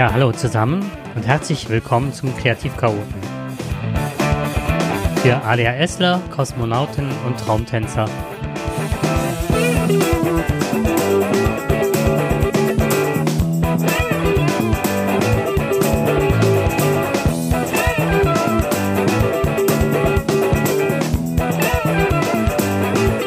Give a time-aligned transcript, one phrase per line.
[0.00, 3.20] Ja, hallo zusammen und herzlich willkommen zum Kreativchaoten.
[5.16, 8.06] Für ADHSler, Kosmonauten und Traumtänzer.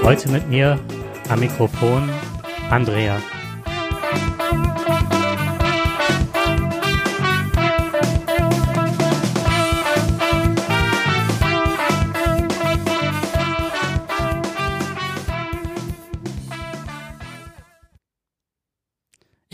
[0.03, 0.79] Heute mit mir
[1.29, 2.09] am Mikrofon
[2.71, 3.19] Andrea.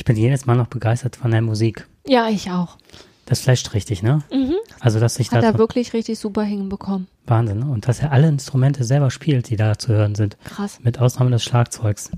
[0.09, 1.87] Bin jedes Mal noch begeistert von der Musik.
[2.07, 2.77] Ja, ich auch.
[3.27, 4.23] Das flasht richtig, ne?
[4.33, 4.55] Mhm.
[4.79, 7.05] Also, dass ich Hat da er wirklich richtig super hinbekommen.
[7.27, 7.67] Wahnsinn, ne?
[7.67, 10.35] Und dass er alle Instrumente selber spielt, die da zu hören sind.
[10.45, 10.79] Krass.
[10.81, 12.09] Mit Ausnahme des Schlagzeugs.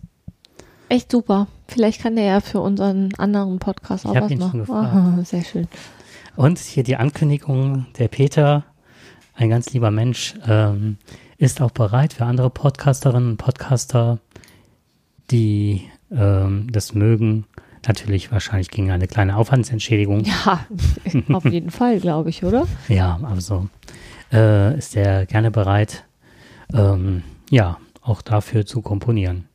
[0.87, 1.47] Echt super.
[1.67, 4.59] Vielleicht kann der ja für unseren anderen Podcast auch hab was ihn schon machen.
[4.61, 4.93] gefragt.
[4.93, 5.67] Aha, sehr schön.
[6.37, 8.63] Und hier die Ankündigung, der Peter,
[9.33, 10.97] ein ganz lieber Mensch, ähm,
[11.37, 14.19] ist auch bereit für andere Podcasterinnen und Podcaster,
[15.29, 17.45] die ähm, das mögen,
[17.87, 20.23] natürlich wahrscheinlich gegen eine kleine Aufwandsentschädigung.
[20.23, 20.65] Ja,
[21.33, 22.67] auf jeden Fall, glaube ich, oder?
[22.87, 23.67] Ja, also
[24.31, 26.05] äh, ist er gerne bereit,
[26.73, 29.45] ähm, ja, auch dafür zu komponieren.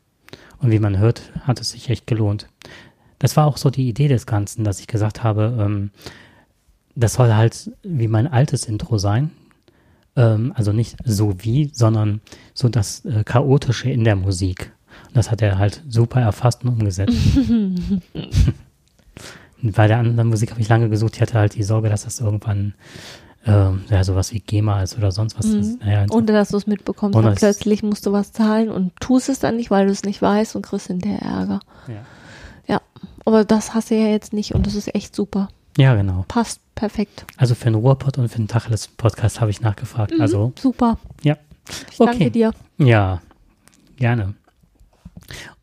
[0.59, 2.49] Und wie man hört, hat es sich echt gelohnt.
[3.19, 5.91] Das war auch so die Idee des Ganzen, dass ich gesagt habe, ähm,
[6.95, 9.31] das soll halt wie mein altes Intro sein.
[10.17, 12.21] Ähm, also nicht so wie, sondern
[12.55, 14.73] so das äh, Chaotische in der Musik.
[15.09, 17.17] Und das hat er halt super erfasst und umgesetzt.
[19.63, 21.17] Bei der anderen Musik habe ich lange gesucht.
[21.17, 22.75] Ich hatte halt die Sorge, dass das irgendwann
[23.47, 25.47] ähm, ja, sowas wie GEMA ist oder sonst was.
[25.47, 25.79] Mhm.
[25.81, 27.17] naja, Ohne dass du es mitbekommst.
[27.19, 30.21] Dass- plötzlich musst du was zahlen und tust es dann nicht, weil du es nicht
[30.21, 31.61] weißt und kriegst hinterher Ärger.
[31.89, 31.95] ja.
[32.69, 32.81] Ja,
[33.25, 35.49] aber das hast du ja jetzt nicht und das ist echt super.
[35.79, 36.25] ja, genau.
[36.27, 37.25] Passt perfekt.
[37.37, 40.13] Also für den Ruhrpott und für den Tacheles-Podcast habe ich nachgefragt.
[40.13, 40.99] Mhm, Also, Super.
[41.23, 41.37] ja.
[41.93, 42.51] Ich danke dir.
[42.79, 43.23] Ja,
[43.97, 44.35] gerne.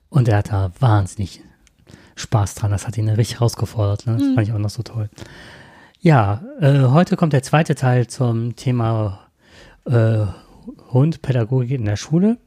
[0.09, 1.41] Und er hat da wahnsinnig
[2.15, 2.71] Spaß dran.
[2.71, 4.05] Das hat ihn richtig herausgefordert.
[4.05, 4.13] Ne?
[4.17, 4.35] Das Mhm.
[4.35, 5.09] fand ich auch noch so toll.
[5.99, 9.19] Ja, äh, heute kommt der zweite Teil zum Thema
[9.85, 10.25] äh,
[10.91, 12.37] Hund, Pädagogik in der Schule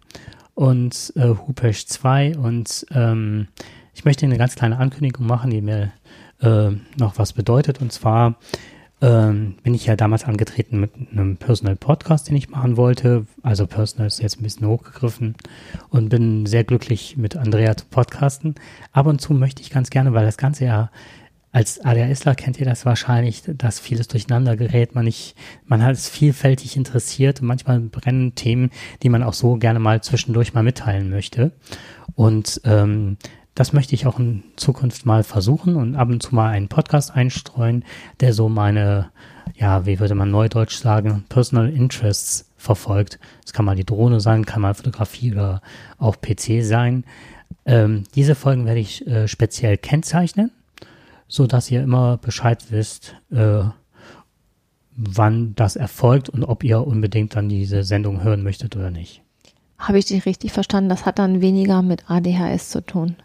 [0.55, 2.37] und äh, Hupesch 2.
[2.39, 3.49] Und ähm,
[3.95, 5.93] ich möchte eine ganz kleine Ankündigung machen, die mir
[6.41, 7.81] äh, noch was bedeutet.
[7.81, 8.37] Und zwar
[9.03, 13.27] ähm, bin ich ja damals angetreten mit einem Personal Podcast, den ich machen wollte.
[13.43, 15.35] Also Personal ist jetzt ein bisschen hochgegriffen
[15.91, 18.55] und bin sehr glücklich mit Andrea zu podcasten.
[18.93, 20.91] Ab und zu möchte ich ganz gerne, weil das Ganze ja
[21.53, 25.35] als ADHSler kennt ihr das wahrscheinlich, dass vieles durcheinander gerät, man nicht,
[25.65, 28.71] man hat es vielfältig interessiert und manchmal brennen Themen,
[29.03, 31.53] die man auch so gerne mal zwischendurch mal mitteilen möchte.
[32.15, 33.17] Und ähm,
[33.57, 37.17] das möchte ich auch in Zukunft mal versuchen und ab und zu mal einen Podcast
[37.17, 37.85] einstreuen,
[38.21, 39.11] der so meine,
[39.55, 43.19] ja, wie würde man neudeutsch sagen, Personal Interests verfolgt.
[43.45, 45.63] Es kann mal die Drohne sein, kann mal Fotografie oder
[45.97, 47.05] auch PC sein.
[47.65, 50.53] Ähm, diese Folgen werde ich äh, speziell kennzeichnen,
[51.27, 53.63] so dass ihr immer Bescheid wisst, äh,
[54.95, 59.23] wann das erfolgt und ob ihr unbedingt dann diese Sendung hören möchtet oder nicht.
[59.79, 60.91] Habe ich dich richtig verstanden?
[60.91, 63.17] Das hat dann weniger mit ADHS zu tun.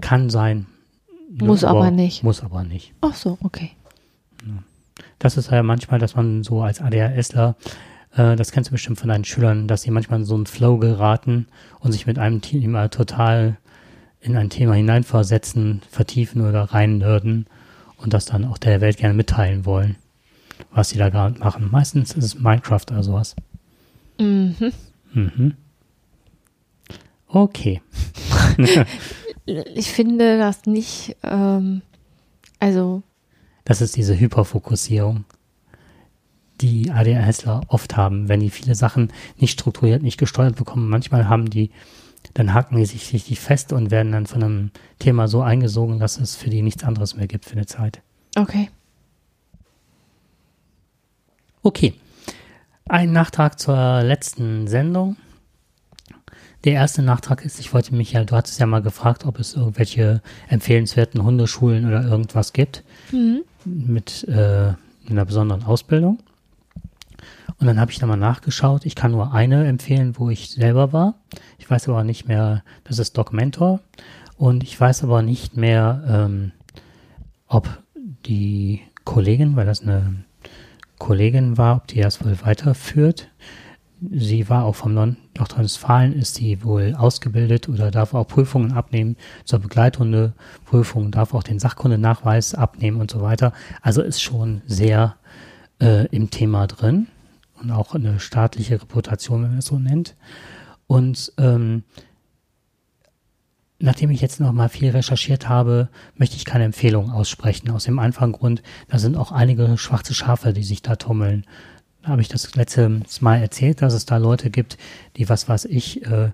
[0.00, 0.66] Kann sein.
[1.30, 2.22] Muss aber nicht.
[2.22, 2.92] Muss aber nicht.
[3.00, 3.72] Ach so, okay.
[5.18, 7.56] Das ist ja manchmal, dass man so als ADHSler,
[8.14, 10.78] äh, das kennst du bestimmt von deinen Schülern, dass sie manchmal in so einen Flow
[10.78, 11.46] geraten
[11.80, 13.58] und sich mit einem Thema total
[14.20, 17.46] in ein Thema hineinversetzen, vertiefen oder reinnörden
[17.98, 19.96] und das dann auch der Welt gerne mitteilen wollen,
[20.72, 21.68] was sie da gerade machen.
[21.70, 23.36] Meistens ist es Minecraft oder sowas.
[24.18, 24.72] Mhm.
[25.12, 25.54] Mhm.
[27.28, 27.82] Okay.
[29.48, 31.80] Ich finde das nicht, ähm,
[32.58, 33.02] also
[33.64, 35.24] Das ist diese Hyperfokussierung,
[36.60, 40.88] die ADHSler oft haben, wenn die viele Sachen nicht strukturiert, nicht gesteuert bekommen.
[40.88, 41.70] Manchmal haben die,
[42.34, 46.18] dann haken die sich richtig fest und werden dann von einem Thema so eingesogen, dass
[46.18, 48.02] es für die nichts anderes mehr gibt für eine Zeit.
[48.36, 48.70] okay.
[51.62, 51.94] Okay.
[52.88, 55.16] Ein Nachtrag zur letzten Sendung.
[56.64, 59.54] Der erste Nachtrag ist, ich wollte mich ja, du hattest ja mal gefragt, ob es
[59.54, 63.42] irgendwelche empfehlenswerten Hundeschulen oder irgendwas gibt Mhm.
[63.64, 64.72] mit äh,
[65.08, 66.18] einer besonderen Ausbildung.
[67.60, 68.86] Und dann habe ich da mal nachgeschaut.
[68.86, 71.14] Ich kann nur eine empfehlen, wo ich selber war.
[71.58, 73.80] Ich weiß aber nicht mehr, das ist Doc Mentor.
[74.36, 76.52] Und ich weiß aber nicht mehr, ähm,
[77.48, 77.68] ob
[78.26, 80.24] die Kollegin, weil das eine
[80.98, 83.28] Kollegin war, ob die das wohl weiterführt.
[84.10, 89.58] Sie war auch vom Nordrhein-Westfalen, ist sie wohl ausgebildet oder darf auch Prüfungen abnehmen zur
[89.58, 93.52] Begleithundeprüfung, darf auch den Sachkundenachweis abnehmen und so weiter.
[93.82, 95.16] Also ist schon sehr
[95.80, 97.08] äh, im Thema drin
[97.60, 100.16] und auch eine staatliche Reputation, wenn man es so nennt.
[100.86, 101.82] Und ähm,
[103.78, 107.70] nachdem ich jetzt noch mal viel recherchiert habe, möchte ich keine Empfehlung aussprechen.
[107.70, 111.44] Aus dem einfachen Grund, da sind auch einige schwarze Schafe, die sich da tummeln.
[112.02, 114.78] Da habe ich das letzte Mal erzählt, dass es da Leute gibt,
[115.16, 116.30] die, was weiß ich, äh,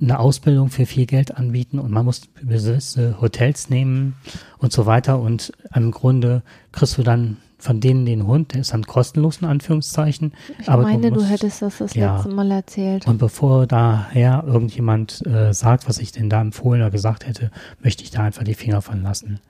[0.00, 4.14] eine Ausbildung für viel Geld anbieten und man muss gewisse Hotels nehmen
[4.58, 6.42] und so weiter und im Grunde
[6.72, 10.32] kriegst du dann von denen den Hund, der ist dann kostenlos in Anführungszeichen.
[10.58, 13.06] Ich aber meine, du, musst, du, hättest das das ja, letzte Mal erzählt.
[13.06, 17.50] Und bevor daher irgendjemand äh, sagt, was ich denn da empfohlen oder gesagt hätte,
[17.82, 19.40] möchte ich da einfach die Finger von lassen.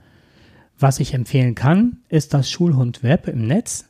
[0.79, 3.87] Was ich empfehlen kann, ist das Schulhund-Web im Netz.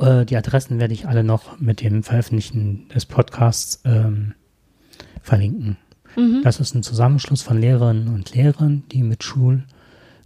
[0.00, 4.34] Äh, die Adressen werde ich alle noch mit dem Veröffentlichen des Podcasts ähm,
[5.22, 5.76] verlinken.
[6.16, 6.40] Mhm.
[6.42, 9.64] Das ist ein Zusammenschluss von Lehrerinnen und Lehrern, die mit Schul,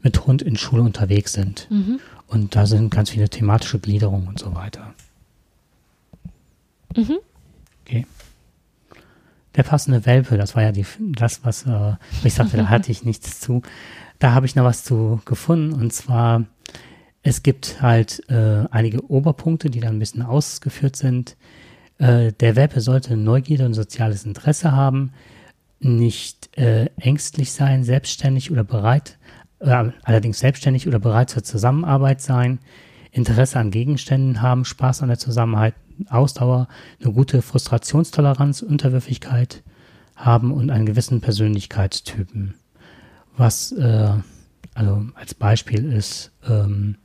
[0.02, 1.68] mit Hund in Schule unterwegs sind.
[1.70, 2.00] Mhm.
[2.26, 4.94] Und da sind ganz viele thematische Gliederungen und so weiter.
[6.96, 7.18] Mhm.
[7.82, 8.06] Okay.
[9.56, 13.04] Der passende Welpe, das war ja die, das, was äh, ich sagte, da hatte ich
[13.04, 13.62] nichts zu.
[14.18, 16.44] Da habe ich noch was zu gefunden und zwar,
[17.24, 21.36] es gibt halt äh, einige Oberpunkte, die dann ein bisschen ausgeführt sind.
[21.98, 25.12] Äh, der Welpe sollte Neugierde und soziales Interesse haben,
[25.80, 29.18] nicht äh, ängstlich sein, selbstständig oder bereit
[29.60, 32.58] äh, allerdings selbstständig oder bereit zur Zusammenarbeit sein,
[33.10, 35.74] Interesse an Gegenständen haben, Spaß an der Zusammenarbeit,
[36.10, 36.68] Ausdauer,
[37.02, 39.62] eine gute Frustrationstoleranz, Unterwürfigkeit
[40.14, 42.54] haben und einen gewissen Persönlichkeitstypen.
[43.36, 44.12] Was äh,
[44.74, 46.96] also als Beispiel ist, ähm,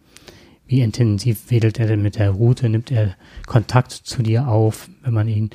[0.70, 3.16] wie intensiv wedelt er denn mit der Route, nimmt er
[3.48, 5.50] Kontakt zu dir auf, wenn man ihn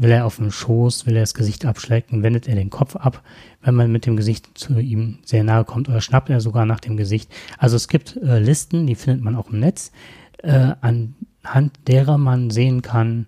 [0.00, 3.24] Will er auf dem Schoß, will er das Gesicht abschlecken, wendet er den Kopf ab,
[3.62, 5.88] wenn man mit dem Gesicht zu ihm sehr nahe kommt?
[5.88, 7.28] Oder schnappt er sogar nach dem Gesicht.
[7.58, 9.90] Also es gibt äh, Listen, die findet man auch im Netz,
[10.44, 13.26] äh, anhand derer man sehen kann,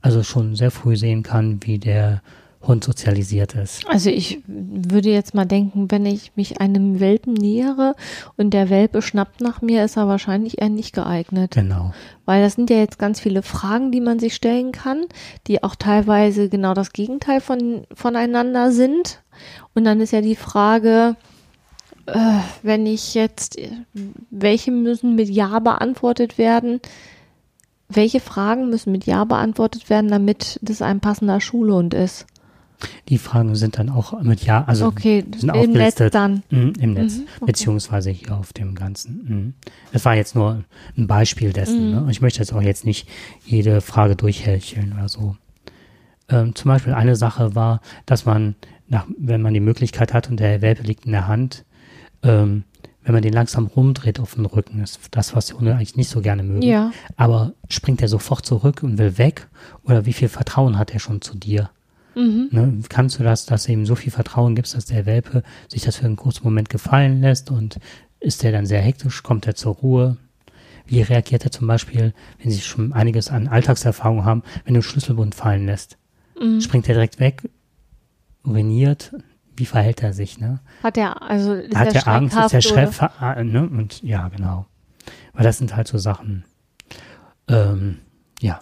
[0.00, 2.22] also schon sehr früh sehen kann, wie der
[2.68, 3.86] Hund sozialisiert ist.
[3.88, 7.94] Also ich würde jetzt mal denken, wenn ich mich einem Welpen nähere
[8.36, 11.52] und der Welpe schnappt nach mir, ist er wahrscheinlich eher nicht geeignet.
[11.52, 11.92] Genau.
[12.26, 15.06] Weil das sind ja jetzt ganz viele Fragen, die man sich stellen kann,
[15.46, 19.22] die auch teilweise genau das Gegenteil von, voneinander sind.
[19.74, 21.16] Und dann ist ja die Frage,
[22.06, 23.58] äh, wenn ich jetzt,
[24.30, 26.80] welche müssen mit Ja beantwortet werden?
[27.88, 32.26] Welche Fragen müssen mit Ja beantwortet werden, damit das ein passender Schulhund ist?
[33.08, 36.42] Die Fragen sind dann auch mit Ja, also okay, sind im Netz dann.
[36.50, 37.46] Mhm, Im Netz, mhm, okay.
[37.46, 39.24] beziehungsweise hier auf dem Ganzen.
[39.24, 39.54] Mhm.
[39.92, 40.64] Das war jetzt nur
[40.96, 41.88] ein Beispiel dessen.
[41.88, 42.04] Mhm.
[42.04, 42.10] Ne?
[42.10, 43.08] Ich möchte jetzt auch jetzt nicht
[43.44, 45.36] jede Frage durchhecheln oder so.
[46.28, 48.54] Ähm, zum Beispiel eine Sache war, dass man,
[48.86, 51.64] nach, wenn man die Möglichkeit hat und der Welpe liegt in der Hand,
[52.22, 52.64] ähm,
[53.02, 56.10] wenn man den langsam rumdreht auf den Rücken, ist das, was die Hunde eigentlich nicht
[56.10, 56.60] so gerne mögen.
[56.60, 56.92] Ja.
[57.16, 59.48] Aber springt er sofort zurück und will weg?
[59.82, 61.70] Oder wie viel Vertrauen hat er schon zu dir?
[62.18, 62.48] Mhm.
[62.50, 65.82] Ne, kannst du das, dass du ihm so viel Vertrauen gibst, dass der Welpe sich
[65.82, 67.78] das für einen kurzen Moment gefallen lässt und
[68.18, 70.16] ist der dann sehr hektisch, kommt er zur Ruhe?
[70.84, 72.12] Wie reagiert er zum Beispiel,
[72.42, 75.96] wenn sie schon einiges an Alltagserfahrung haben, wenn du einen Schlüsselbund fallen lässt?
[76.40, 76.60] Mhm.
[76.60, 77.48] Springt er direkt weg,
[78.42, 79.14] uriniert?
[79.56, 80.40] Wie verhält er sich?
[80.40, 80.58] Ne?
[80.82, 82.36] Hat er also ist hat er Angst?
[82.36, 83.00] Ist der Chef?
[83.20, 83.68] Ne?
[83.70, 84.66] Und ja, genau.
[85.34, 86.44] Weil das sind halt so Sachen.
[87.46, 87.98] Ähm,
[88.40, 88.60] ja.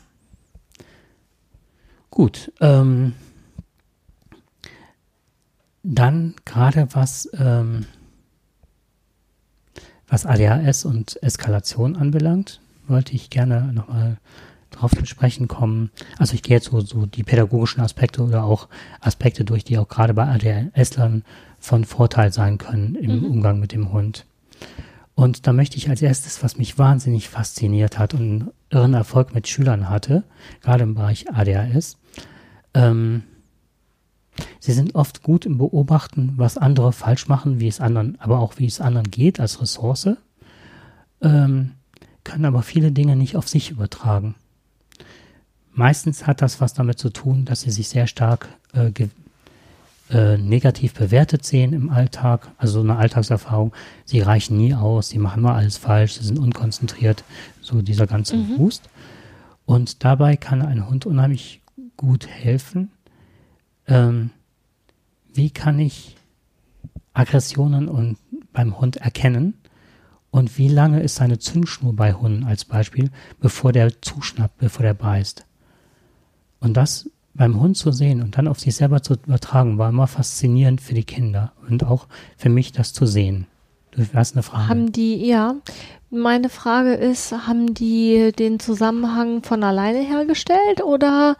[2.11, 2.53] Gut.
[2.61, 3.15] Ähm,
[5.87, 7.87] dann gerade was, ähm,
[10.09, 14.19] was ADHS und Eskalation anbelangt, wollte ich gerne nochmal
[14.71, 15.90] drauf zu sprechen kommen.
[16.19, 18.69] Also ich gehe jetzt so, so die pädagogischen Aspekte oder auch
[19.00, 21.25] Aspekte durch, die auch gerade bei ADHS-Lern
[21.59, 23.25] von Vorteil sein können im mhm.
[23.25, 24.26] Umgang mit dem Hund.
[25.14, 29.35] Und da möchte ich als erstes, was mich wahnsinnig fasziniert hat und einen irren Erfolg
[29.35, 30.25] mit Schülern hatte,
[30.62, 31.97] gerade im Bereich ADHS,
[32.75, 33.23] ähm,
[34.61, 38.59] Sie sind oft gut im Beobachten, was andere falsch machen, wie es anderen, aber auch
[38.59, 40.11] wie es anderen geht als Ressource,
[41.23, 41.73] ähm,
[42.25, 44.35] können aber viele Dinge nicht auf sich übertragen.
[45.73, 48.90] Meistens hat das was damit zu tun, dass sie sich sehr stark äh,
[50.09, 53.73] äh, negativ bewertet sehen im Alltag, also so eine Alltagserfahrung.
[54.05, 57.25] Sie reichen nie aus, sie machen mal alles falsch, sie sind unkonzentriert,
[57.61, 58.57] so dieser ganze mhm.
[58.57, 58.88] Boost.
[59.64, 61.61] Und dabei kann ein Hund unheimlich
[61.97, 62.90] gut helfen,
[63.87, 64.31] ähm,
[65.33, 66.16] wie kann ich
[67.12, 68.19] Aggressionen und
[68.52, 69.55] beim Hund erkennen
[70.31, 74.95] und wie lange ist seine Zündschnur bei Hunden als Beispiel, bevor der zuschnappt, bevor der
[74.95, 75.47] beißt.
[76.61, 80.07] Und das beim Hund zu sehen und dann auf sich selber zu übertragen, war immer
[80.07, 83.47] faszinierend für die Kinder und auch für mich, das zu sehen.
[83.90, 84.69] Du hast eine Frage.
[84.69, 85.55] Haben die, ja,
[86.11, 91.37] meine Frage ist, haben die den Zusammenhang von alleine hergestellt oder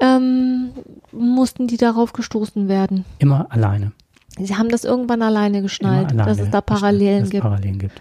[0.00, 0.70] ähm,
[1.12, 3.04] mussten die darauf gestoßen werden?
[3.18, 3.92] Immer alleine.
[4.38, 7.42] Sie haben das irgendwann alleine geschnallt, alleine dass es da Parallelen gibt.
[7.42, 8.00] Parallelen gibt.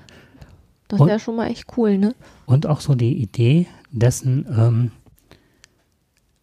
[0.88, 2.16] Das wäre schon mal echt cool, ne?
[2.46, 4.92] Und auch so die Idee dessen, ähm,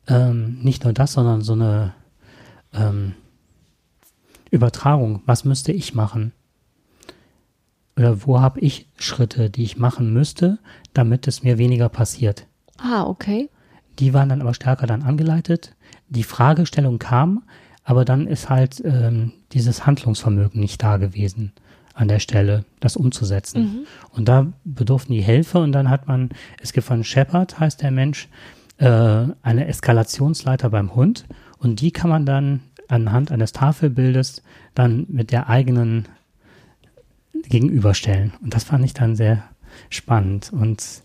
[0.06, 1.94] ähm, nicht nur das, sondern so eine
[2.72, 3.14] ähm,
[4.50, 5.22] Übertragung.
[5.26, 6.32] Was müsste ich machen?
[7.96, 10.58] Oder wo habe ich Schritte, die ich machen müsste,
[10.92, 12.46] damit es mir weniger passiert?
[12.78, 13.48] Ah, okay.
[13.98, 15.74] Die waren dann aber stärker dann angeleitet.
[16.08, 17.42] Die Fragestellung kam,
[17.84, 21.52] aber dann ist halt ähm, dieses Handlungsvermögen nicht da gewesen
[21.94, 23.86] an der Stelle, das umzusetzen.
[24.10, 26.28] Und da bedurften die Hilfe und dann hat man,
[26.60, 28.28] es gibt von Shepard, heißt der Mensch,
[28.78, 31.24] äh, eine Eskalationsleiter beim Hund
[31.58, 34.42] und die kann man dann anhand eines Tafelbildes
[34.74, 36.06] dann mit der eigenen
[37.48, 38.34] gegenüberstellen.
[38.42, 39.44] Und das fand ich dann sehr
[39.90, 40.52] spannend.
[40.52, 41.02] Und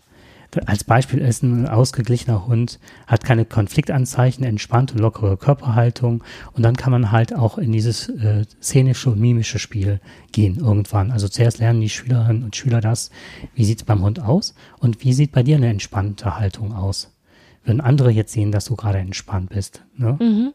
[0.66, 6.22] als Beispiel ist ein ausgeglichener Hund, hat keine Konfliktanzeichen, entspannt und lockere Körperhaltung.
[6.52, 11.10] Und dann kann man halt auch in dieses äh, szenische und mimische Spiel gehen irgendwann.
[11.10, 13.10] Also zuerst lernen die Schülerinnen und Schüler das,
[13.54, 17.16] wie sieht es beim Hund aus und wie sieht bei dir eine entspannte Haltung aus.
[17.64, 19.82] Würden andere jetzt sehen, dass du gerade entspannt bist.
[19.96, 20.18] Ne?
[20.20, 20.52] Mhm.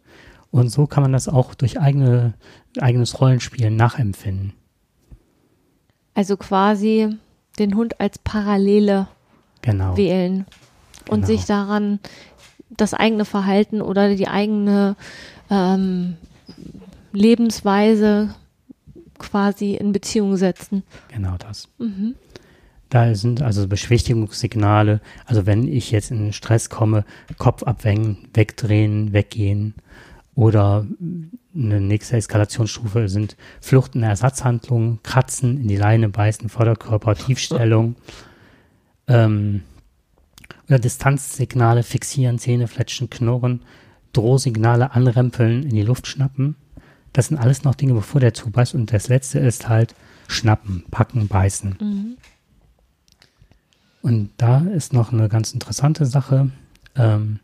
[0.51, 2.33] Und so kann man das auch durch eigene,
[2.79, 4.53] eigenes Rollenspiel nachempfinden.
[6.13, 7.15] Also quasi
[7.59, 9.07] den Hund als Parallele
[9.67, 9.97] Genau.
[9.97, 10.45] wählen
[11.09, 11.27] und Genau.
[11.27, 11.99] sich daran
[12.69, 14.95] das eigene Verhalten oder die eigene
[15.49, 16.15] ähm,
[17.11, 18.33] Lebensweise
[19.19, 20.83] quasi in Beziehung setzen.
[21.13, 21.67] Genau das.
[21.79, 22.15] Mhm.
[22.89, 25.01] Da sind also Beschwichtigungssignale.
[25.25, 27.03] Also wenn ich jetzt in Stress komme,
[27.37, 29.73] Kopf abwenden, wegdrehen, weggehen.
[30.33, 30.85] Oder
[31.53, 37.95] eine nächste Eskalationsstufe sind Fluchten, Ersatzhandlungen, Kratzen, in die Leine beißen, Vorderkörper, Tiefstellung.
[39.07, 39.63] ähm,
[40.67, 43.61] oder Distanzsignale, fixieren, Zähne fletschen, knurren,
[44.13, 46.55] Drohsignale, anrempeln, in die Luft schnappen.
[47.13, 48.75] Das sind alles noch Dinge, bevor der zubeißt.
[48.75, 49.95] Und das letzte ist halt
[50.27, 51.77] schnappen, packen, beißen.
[51.79, 52.17] Mhm.
[54.01, 56.51] Und da ist noch eine ganz interessante Sache.
[56.95, 57.39] Ähm,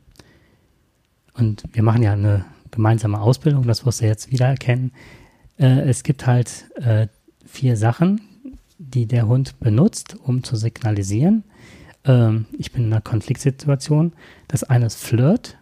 [1.34, 4.92] und wir machen ja eine gemeinsame Ausbildung, das wirst du jetzt wieder erkennen.
[5.58, 7.08] Äh, es gibt halt äh,
[7.46, 8.22] vier Sachen,
[8.78, 11.44] die der Hund benutzt, um zu signalisieren.
[12.06, 14.14] Ähm, ich bin in einer Konfliktsituation.
[14.48, 15.58] Das eine ist Flirt,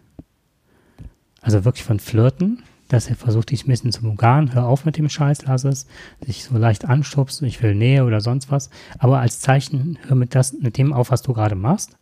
[1.40, 4.52] also wirklich von Flirten, dass er versucht, dich ein bisschen zu umgarnen.
[4.54, 5.86] Hör auf mit dem Scheiß, lass es.
[6.24, 8.70] Sich so leicht anstupst, ich will Nähe oder sonst was.
[8.98, 11.96] Aber als Zeichen, hör mit, das, mit dem auf, was du gerade machst.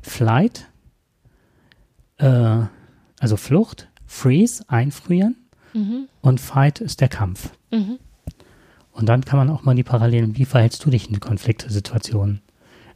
[0.00, 0.66] Flight,
[2.18, 2.60] äh,
[3.18, 5.36] also Flucht, Freeze, einfrieren
[5.74, 6.08] Mhm.
[6.22, 7.50] und Fight ist der Kampf.
[7.70, 7.98] Mhm.
[8.98, 12.40] Und dann kann man auch mal die Parallelen, wie verhältst du dich in Konfliktsituationen?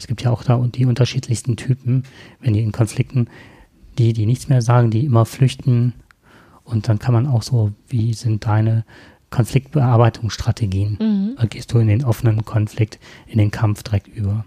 [0.01, 2.03] Es gibt ja auch da die unterschiedlichsten Typen,
[2.41, 3.29] wenn die in Konflikten,
[3.99, 5.93] die, die nichts mehr sagen, die immer flüchten.
[6.65, 8.85] Und dann kann man auch so, wie sind deine
[9.31, 10.99] Konfliktbearbeitungsstrategien?
[11.01, 11.35] Mhm.
[11.39, 14.45] Oder gehst du in den offenen Konflikt, in den Kampf direkt über?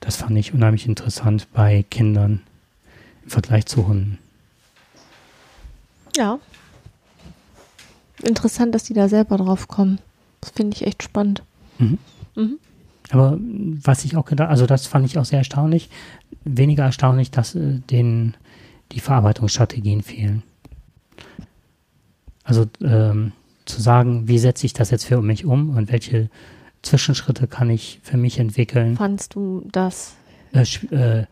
[0.00, 2.40] Das fand ich unheimlich interessant bei Kindern
[3.22, 4.18] im Vergleich zu Hunden.
[6.16, 6.40] Ja.
[8.22, 9.98] Interessant, dass die da selber drauf kommen.
[10.40, 11.42] Das finde ich echt spannend.
[11.78, 11.98] Mhm.
[12.36, 12.58] Mhm.
[13.10, 15.90] Aber was ich auch gedacht, also das fand ich auch sehr erstaunlich.
[16.44, 18.36] Weniger erstaunlich, dass äh, denen
[18.92, 20.42] die Verarbeitungsstrategien fehlen.
[22.44, 23.32] Also ähm,
[23.64, 26.28] zu sagen, wie setze ich das jetzt für mich um und welche
[26.82, 28.96] Zwischenschritte kann ich für mich entwickeln.
[28.96, 30.14] Fandst du das
[30.52, 30.62] Äh,
[30.94, 31.26] äh,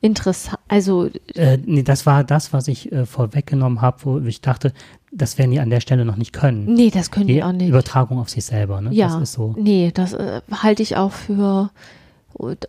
[0.00, 0.58] interessant?
[0.68, 4.72] Also, äh, nee, das war das, was ich äh, vorweggenommen habe, wo ich dachte,
[5.12, 6.72] das werden die an der Stelle noch nicht können.
[6.72, 7.68] nee, das können die, auch nicht.
[7.68, 8.90] Übertragung auf sich selber, ne?
[8.92, 9.54] Ja, Das ist so.
[9.58, 11.70] nee, das äh, halte ich auch für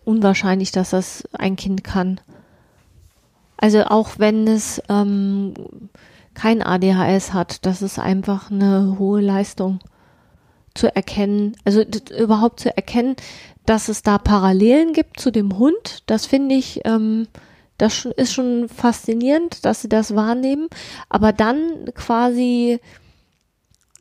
[0.04, 2.20] unwahrscheinlich, dass das ein Kind kann.
[3.56, 5.54] Also auch wenn es ähm,
[6.34, 9.78] kein ADHS hat, das ist einfach eine hohe Leistung
[10.74, 11.82] zu erkennen, also
[12.18, 13.14] überhaupt zu erkennen,
[13.66, 17.28] dass es da Parallelen gibt zu dem Hund, das finde ich, ähm,
[17.78, 20.68] das ist schon faszinierend, dass sie das wahrnehmen,
[21.08, 22.80] aber dann quasi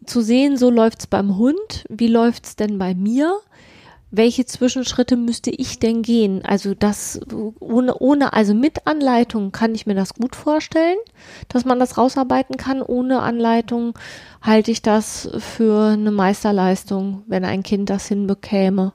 [0.05, 3.39] zu sehen, so läuft's beim Hund, wie läuft's denn bei mir?
[4.13, 6.43] Welche Zwischenschritte müsste ich denn gehen?
[6.43, 7.21] Also das
[7.61, 10.97] ohne, ohne, also mit Anleitung kann ich mir das gut vorstellen,
[11.47, 12.81] dass man das rausarbeiten kann.
[12.81, 13.97] Ohne Anleitung
[14.41, 18.91] halte ich das für eine Meisterleistung, wenn ein Kind das hinbekäme.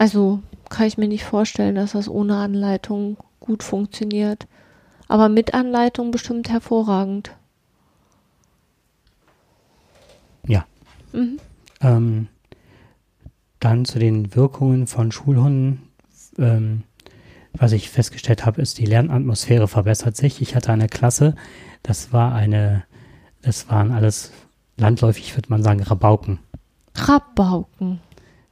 [0.00, 0.40] Also
[0.70, 4.46] kann ich mir nicht vorstellen, dass das ohne Anleitung gut funktioniert.
[5.08, 7.32] Aber mit Anleitung bestimmt hervorragend.
[10.46, 10.64] Ja.
[11.12, 11.38] Mhm.
[11.82, 12.28] Ähm,
[13.58, 15.82] dann zu den Wirkungen von Schulhunden.
[16.38, 16.84] Ähm,
[17.52, 20.40] was ich festgestellt habe, ist, die Lernatmosphäre verbessert sich.
[20.40, 21.34] Ich hatte eine Klasse,
[21.82, 22.84] das war eine,
[23.42, 24.32] das waren alles
[24.78, 26.38] landläufig, würde man sagen, Rabauken.
[26.94, 28.00] Rabauken.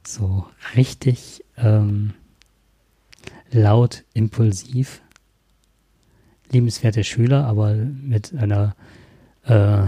[0.05, 2.13] So richtig ähm,
[3.51, 5.01] laut, impulsiv.
[6.51, 8.75] Liebenswerte Schüler, aber mit einer
[9.45, 9.83] äh,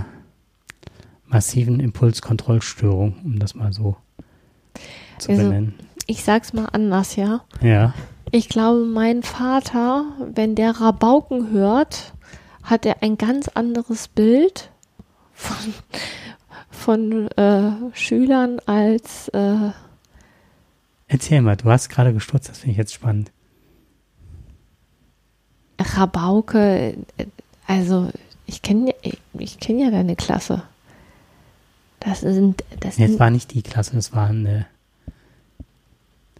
[1.25, 3.95] massiven Impulskontrollstörung, um das mal so
[5.17, 5.73] zu Also- benennen.
[6.07, 7.41] Ich sag's mal anders, ja.
[7.61, 7.93] Ja,
[8.31, 12.13] Ich glaube, mein Vater, wenn der Rabauken hört,
[12.63, 14.71] hat er ein ganz anderes Bild
[15.33, 15.73] von,
[16.69, 19.71] von äh, Schülern als äh,
[21.11, 23.31] erzähl mal, du hast gerade gestutzt, das finde ich jetzt spannend.
[25.79, 26.97] Rabauke.
[27.67, 28.09] Also
[28.45, 28.93] ich kenne
[29.33, 30.63] ich kenn ja deine Klasse.
[31.99, 34.65] Das sind das Jetzt sind, war nicht die Klasse, das war eine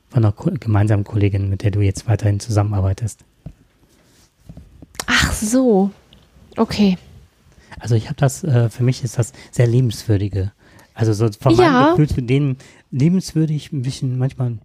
[0.10, 3.24] von einer gemeinsamen Kollegin, mit der du jetzt weiterhin zusammenarbeitest.
[5.06, 5.92] Ach so.
[6.58, 6.98] Okay.
[7.80, 10.52] Also ich habe das, äh, für mich ist das sehr liebenswürdige.
[11.02, 11.72] Also so von Ja.
[11.72, 12.58] meinem Gefühl zu denen
[12.92, 14.60] liebenswürdig, ein bisschen manchmal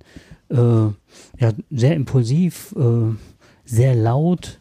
[0.50, 0.56] äh,
[1.40, 3.14] ja, sehr impulsiv, äh,
[3.64, 4.60] sehr laut,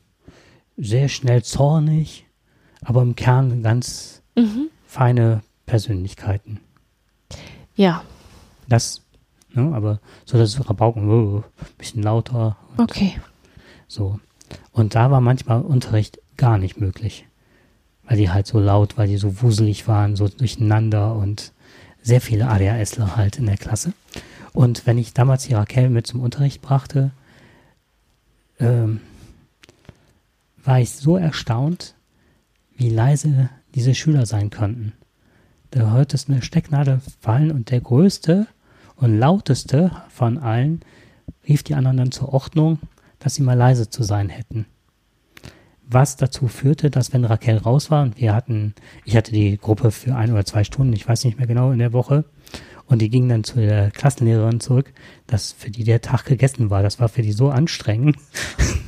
[0.78, 2.26] sehr schnell zornig,
[2.82, 4.70] aber im Kern ganz Mhm.
[4.88, 6.62] feine Persönlichkeiten.
[7.76, 8.04] Ja.
[8.70, 9.02] Das,
[9.54, 11.44] ne, aber so das Rabauken, oh,
[11.78, 13.20] bisschen lauter, Okay.
[13.90, 14.18] so.
[14.72, 17.26] Und da war manchmal Unterricht gar nicht möglich.
[18.08, 21.52] Weil die halt so laut, weil die so wuselig waren, so durcheinander und
[22.06, 23.94] sehr viele ADHSler halt in der Klasse.
[24.54, 27.10] Und wenn ich damals die Raquel mit zum Unterricht brachte,
[28.60, 29.02] ähm,
[30.64, 31.96] war ich so erstaunt,
[32.78, 34.94] wie leise diese Schüler sein könnten.
[35.72, 38.48] Da hörtest eine Stecknadel fallen und der größte
[38.98, 40.82] und lauteste von allen
[41.48, 42.80] rief die anderen dann zur Ordnung,
[43.18, 44.68] dass sie mal leise zu sein hätten.
[45.88, 49.92] Was dazu führte, dass wenn Raquel raus war und wir hatten, ich hatte die Gruppe
[49.92, 52.26] für ein oder zwei Stunden, ich weiß nicht mehr genau, in der Woche,
[52.88, 54.94] und die gingen dann zu der Klassenlehrerin zurück,
[55.26, 56.84] dass für die der Tag gegessen war.
[56.84, 58.18] Das war für die so anstrengend.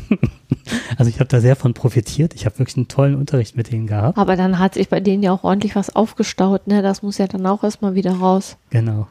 [0.97, 2.35] also ich habe da sehr von profitiert.
[2.35, 4.17] Ich habe wirklich einen tollen Unterricht mit denen gehabt.
[4.17, 6.83] Aber dann hat sich bei denen ja auch ordentlich was aufgestaut, ne?
[6.83, 8.57] Das muss ja dann auch erstmal wieder raus.
[8.69, 9.07] Genau.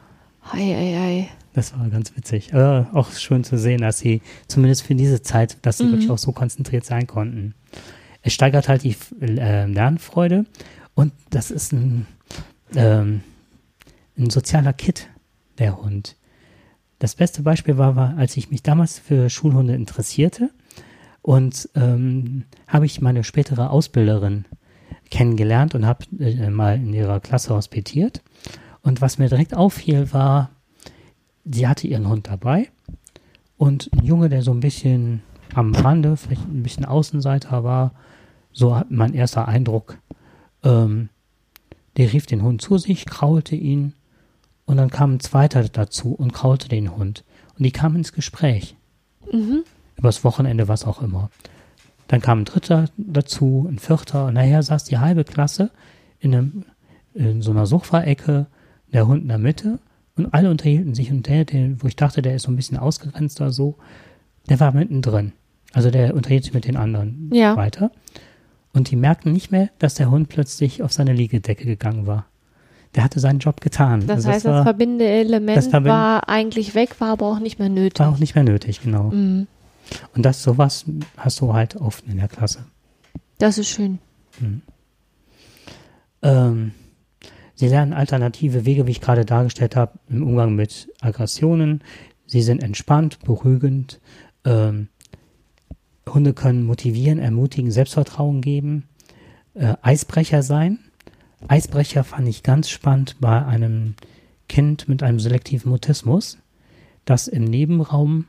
[0.53, 1.29] Hei, hei, hei.
[1.57, 2.53] Das war ganz witzig.
[2.53, 5.91] Aber auch schön zu sehen, dass sie zumindest für diese Zeit, dass sie Mhm.
[5.93, 7.55] wirklich auch so konzentriert sein konnten.
[8.21, 10.45] Es steigert halt die äh, Lernfreude
[10.93, 12.05] und das ist ein,
[12.75, 13.21] ähm,
[14.19, 15.09] ein sozialer Kit,
[15.57, 16.15] der Hund.
[16.99, 20.51] Das beste Beispiel war, war, als ich mich damals für Schulhunde interessierte
[21.23, 24.45] und ähm, habe ich meine spätere Ausbilderin
[25.09, 28.21] kennengelernt und habe äh, mal in ihrer Klasse hospitiert.
[28.83, 30.51] Und was mir direkt auffiel, war,
[31.49, 32.69] sie hatte ihren Hund dabei
[33.57, 35.21] und ein Junge, der so ein bisschen
[35.53, 37.93] am Rande, vielleicht ein bisschen Außenseiter war,
[38.51, 39.97] so hat mein erster Eindruck,
[40.63, 41.09] ähm,
[41.97, 43.93] der rief den Hund zu sich, kraulte ihn
[44.65, 47.23] und dann kam ein zweiter dazu und kraulte den Hund.
[47.57, 48.75] Und die kamen ins Gespräch.
[49.31, 49.63] Mhm.
[49.95, 51.31] Übers Wochenende, was auch immer.
[52.07, 55.71] Dann kam ein dritter dazu, ein vierter, und nachher saß die halbe Klasse
[56.19, 56.65] in, einem,
[57.13, 58.47] in so einer Sofaecke,
[58.93, 59.79] der Hund in der Mitte,
[60.17, 61.11] und alle unterhielten sich.
[61.11, 63.75] Und der, der, wo ich dachte, der ist so ein bisschen ausgegrenzt oder so,
[64.49, 65.33] der war mittendrin.
[65.73, 67.55] Also der unterhielt sich mit den anderen Ja.
[67.55, 67.91] weiter.
[68.73, 72.25] Und die merkten nicht mehr, dass der Hund plötzlich auf seine Liegedecke gegangen war.
[72.95, 74.01] Der hatte seinen Job getan.
[74.07, 77.39] Das Also heißt, das war, verbindende Element das Verbind- war eigentlich weg, war aber auch
[77.39, 77.99] nicht mehr nötig.
[77.99, 79.11] war auch nicht mehr nötig, genau.
[79.11, 79.47] Mhm.
[80.15, 80.85] Und das sowas
[81.17, 82.65] hast du halt oft in der Klasse.
[83.39, 83.99] Das ist schön.
[86.23, 86.71] Ähm,
[87.57, 91.83] sie lernen alternative Wege, wie ich gerade dargestellt habe, im Umgang mit Aggressionen.
[92.25, 93.99] Sie sind entspannt, beruhigend.
[94.45, 94.87] Ähm,
[96.07, 98.87] Hunde können motivieren, ermutigen, Selbstvertrauen geben.
[99.55, 100.79] Äh, Eisbrecher sein.
[101.47, 103.95] Eisbrecher fand ich ganz spannend bei einem
[104.47, 106.37] Kind mit einem selektiven Mutismus,
[107.05, 108.25] das im Nebenraum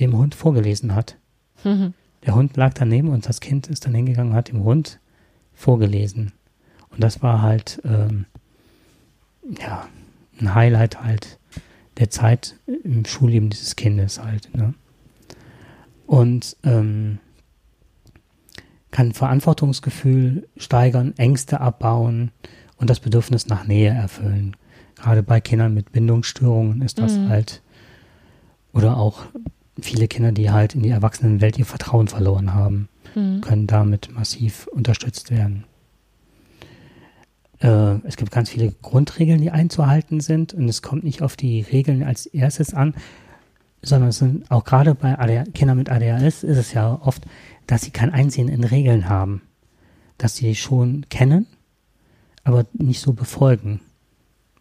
[0.00, 1.16] dem Hund vorgelesen hat.
[1.64, 1.94] Mhm.
[2.26, 5.00] Der Hund lag daneben und das Kind ist dann hingegangen und hat dem Hund
[5.54, 6.32] vorgelesen.
[6.98, 8.26] Und das war halt, ähm,
[9.60, 9.86] ja,
[10.40, 11.38] ein Highlight halt
[11.98, 14.52] der Zeit im Schulleben dieses Kindes halt.
[14.52, 14.74] Ne?
[16.08, 17.20] Und ähm,
[18.90, 22.32] kann Verantwortungsgefühl steigern, Ängste abbauen
[22.78, 24.56] und das Bedürfnis nach Nähe erfüllen.
[24.96, 27.28] Gerade bei Kindern mit Bindungsstörungen ist das Mhm.
[27.28, 27.62] halt,
[28.72, 29.20] oder auch
[29.80, 33.40] viele Kinder, die halt in die Erwachsenenwelt ihr Vertrauen verloren haben, mhm.
[33.40, 35.62] können damit massiv unterstützt werden.
[37.60, 41.60] Äh, es gibt ganz viele Grundregeln, die einzuhalten sind und es kommt nicht auf die
[41.60, 42.94] Regeln als erstes an,
[43.82, 45.14] sondern es sind auch gerade bei
[45.54, 47.24] Kindern mit ADHS ist es ja oft,
[47.66, 49.42] dass sie kein Einsehen in Regeln haben,
[50.16, 51.46] dass sie schon kennen,
[52.44, 53.80] aber nicht so befolgen,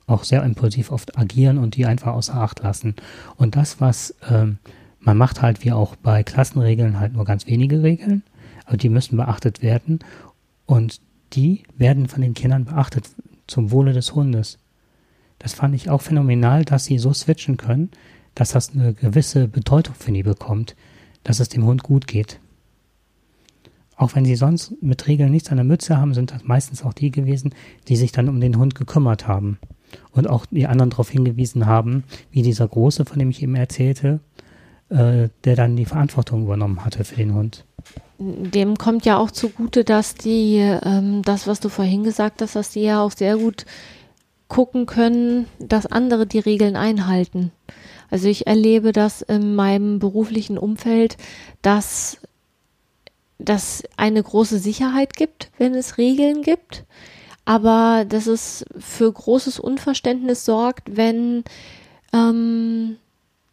[0.05, 2.95] auch sehr impulsiv oft agieren und die einfach außer Acht lassen.
[3.35, 4.57] Und das, was ähm,
[4.99, 8.23] man macht halt wie auch bei Klassenregeln halt nur ganz wenige Regeln,
[8.65, 9.99] aber die müssen beachtet werden
[10.65, 11.01] und
[11.33, 13.09] die werden von den Kindern beachtet
[13.47, 14.59] zum Wohle des Hundes.
[15.39, 17.91] Das fand ich auch phänomenal, dass sie so switchen können,
[18.35, 20.75] dass das eine gewisse Bedeutung für die bekommt,
[21.23, 22.39] dass es dem Hund gut geht.
[23.95, 26.93] Auch wenn sie sonst mit Regeln nichts an der Mütze haben, sind das meistens auch
[26.93, 27.53] die gewesen,
[27.87, 29.57] die sich dann um den Hund gekümmert haben
[30.11, 34.19] und auch die anderen darauf hingewiesen haben, wie dieser Große, von dem ich eben erzählte,
[34.89, 37.65] äh, der dann die Verantwortung übernommen hatte für den Hund.
[38.19, 42.71] Dem kommt ja auch zugute, dass die, ähm, das, was du vorhin gesagt hast, dass
[42.71, 43.65] die ja auch sehr gut
[44.47, 47.51] gucken können, dass andere die Regeln einhalten.
[48.09, 51.17] Also ich erlebe das in meinem beruflichen Umfeld,
[51.61, 52.17] dass
[53.39, 56.85] dass eine große Sicherheit gibt, wenn es Regeln gibt,
[57.45, 61.43] aber dass es für großes Unverständnis sorgt, wenn
[62.13, 62.97] ähm,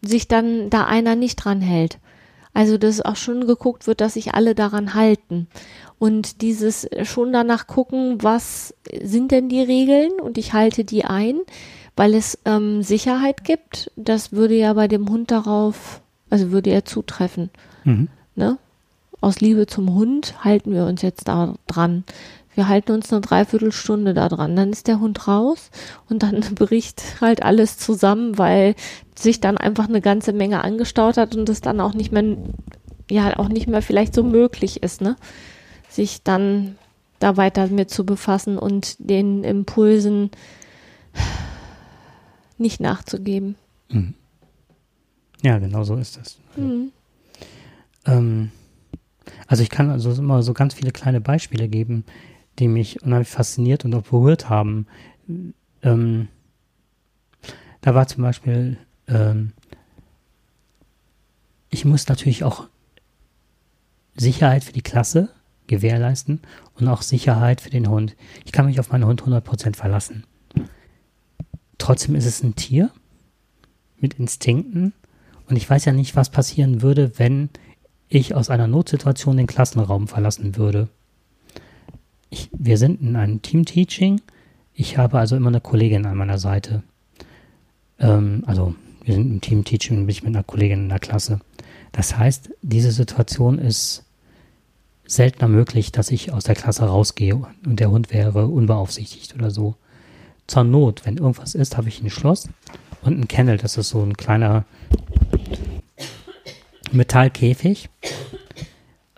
[0.02, 1.98] sich dann da einer nicht dran hält.
[2.54, 5.48] Also, dass auch schon geguckt wird, dass sich alle daran halten.
[5.98, 11.40] Und dieses schon danach gucken, was sind denn die Regeln und ich halte die ein,
[11.96, 13.90] weil es ähm, Sicherheit gibt.
[13.96, 17.50] Das würde ja bei dem Hund darauf, also würde er zutreffen.
[17.84, 18.08] Mhm.
[18.36, 18.58] Ne?
[19.20, 22.04] Aus Liebe zum Hund halten wir uns jetzt da dran.
[22.54, 24.56] Wir halten uns eine Dreiviertelstunde da dran.
[24.56, 25.70] Dann ist der Hund raus
[26.08, 28.74] und dann bricht halt alles zusammen, weil
[29.16, 32.36] sich dann einfach eine ganze Menge angestaut hat und es dann auch nicht mehr,
[33.10, 35.16] ja, auch nicht mehr vielleicht so möglich ist, ne?
[35.88, 36.76] Sich dann
[37.20, 40.30] da weiter mit zu befassen und den Impulsen
[42.58, 43.56] nicht nachzugeben.
[43.88, 44.14] Mhm.
[45.42, 46.38] Ja, genau so ist das.
[46.56, 46.92] Also, mhm.
[48.06, 48.50] ähm,
[49.46, 52.04] also ich kann also immer so ganz viele kleine Beispiele geben,
[52.58, 54.86] die mich unheimlich fasziniert und auch berührt haben.
[55.82, 56.28] Ähm,
[57.80, 59.52] da war zum Beispiel, ähm,
[61.70, 62.68] ich muss natürlich auch
[64.16, 65.30] Sicherheit für die Klasse
[65.66, 66.40] gewährleisten
[66.74, 68.16] und auch Sicherheit für den Hund.
[68.44, 70.24] Ich kann mich auf meinen Hund 100% verlassen.
[71.78, 72.90] Trotzdem ist es ein Tier
[73.98, 74.92] mit Instinkten
[75.48, 77.50] und ich weiß ja nicht, was passieren würde, wenn
[78.08, 80.88] ich aus einer Notsituation den Klassenraum verlassen würde
[82.34, 84.20] ich, wir sind in einem Team-Teaching.
[84.74, 86.82] Ich habe also immer eine Kollegin an meiner Seite.
[87.98, 91.40] Ähm, also wir sind im Team-Teaching und bin ich mit einer Kollegin in der Klasse.
[91.92, 94.04] Das heißt, diese Situation ist
[95.06, 99.76] seltener möglich, dass ich aus der Klasse rausgehe und der Hund wäre unbeaufsichtigt oder so.
[100.46, 102.48] Zur Not, wenn irgendwas ist, habe ich ein Schloss
[103.02, 103.58] und ein Kennel.
[103.58, 104.64] Das ist so ein kleiner
[106.90, 107.88] Metallkäfig.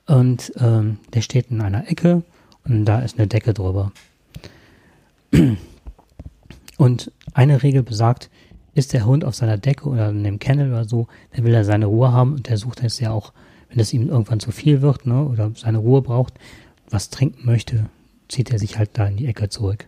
[0.06, 2.22] Und ähm, der steht in einer Ecke
[2.68, 3.92] und da ist eine Decke drüber.
[6.76, 8.30] Und eine Regel besagt,
[8.74, 11.64] ist der Hund auf seiner Decke oder in dem Kennel oder so, dann will er
[11.64, 13.32] seine Ruhe haben und der sucht es ja auch,
[13.70, 16.34] wenn es ihm irgendwann zu viel wird, ne, oder seine Ruhe braucht,
[16.90, 17.88] was trinken möchte,
[18.28, 19.86] zieht er sich halt da in die Ecke zurück.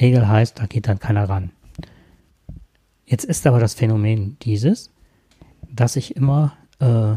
[0.00, 1.50] Regel heißt, da geht dann keiner ran.
[3.04, 4.90] Jetzt ist aber das Phänomen dieses,
[5.68, 7.16] dass ich immer äh,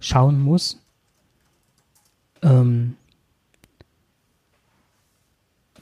[0.00, 0.80] schauen muss,
[2.42, 2.94] ähm,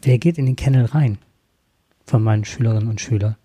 [0.02, 1.18] wer geht in den Kennel rein
[2.04, 3.36] von meinen Schülerinnen und Schülern?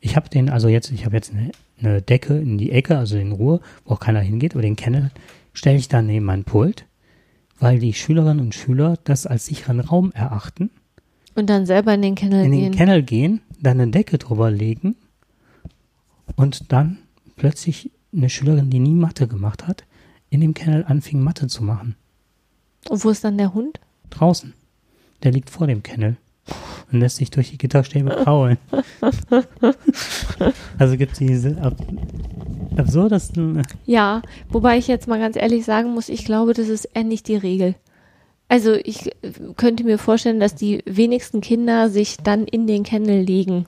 [0.00, 3.16] Ich habe den, also jetzt, ich habe jetzt eine, eine, Decke in die Ecke, also
[3.16, 5.10] in Ruhe, wo auch keiner hingeht, aber den Kennel
[5.52, 6.86] stelle ich dann neben mein Pult,
[7.58, 10.70] weil die Schülerinnen und Schüler das als sicheren Raum erachten.
[11.34, 12.64] Und dann selber in den Kennel in gehen.
[12.64, 14.94] In den Kennel gehen, dann eine Decke drüber legen
[16.36, 16.98] und dann
[17.36, 19.84] plötzlich eine Schülerin, die nie Mathe gemacht hat,
[20.30, 21.96] in dem Kennel anfing, Mathe zu machen.
[22.88, 23.80] Und wo ist dann der Hund?
[24.10, 24.54] Draußen.
[25.22, 26.16] Der liegt vor dem Kennel
[26.90, 28.58] und lässt sich durch die Gitterstäbe kraulen.
[30.78, 31.74] also gibt es diese ab
[32.76, 33.62] absurdesten.
[33.86, 37.36] Ja, wobei ich jetzt mal ganz ehrlich sagen muss, ich glaube, das ist nicht die
[37.36, 37.74] Regel.
[38.48, 39.10] Also ich
[39.56, 43.66] könnte mir vorstellen, dass die wenigsten Kinder sich dann in den Kennel legen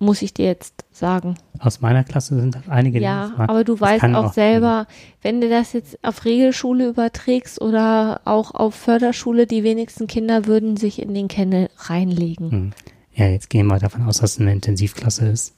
[0.00, 1.36] muss ich dir jetzt sagen.
[1.58, 2.98] Aus meiner Klasse sind das einige.
[3.00, 4.86] Ja, aber du weißt auch, auch selber,
[5.22, 10.76] wenn du das jetzt auf Regelschule überträgst oder auch auf Förderschule, die wenigsten Kinder würden
[10.78, 12.50] sich in den Kennel reinlegen.
[12.50, 12.70] Hm.
[13.14, 15.54] Ja, jetzt gehen wir davon aus, dass es eine Intensivklasse ist.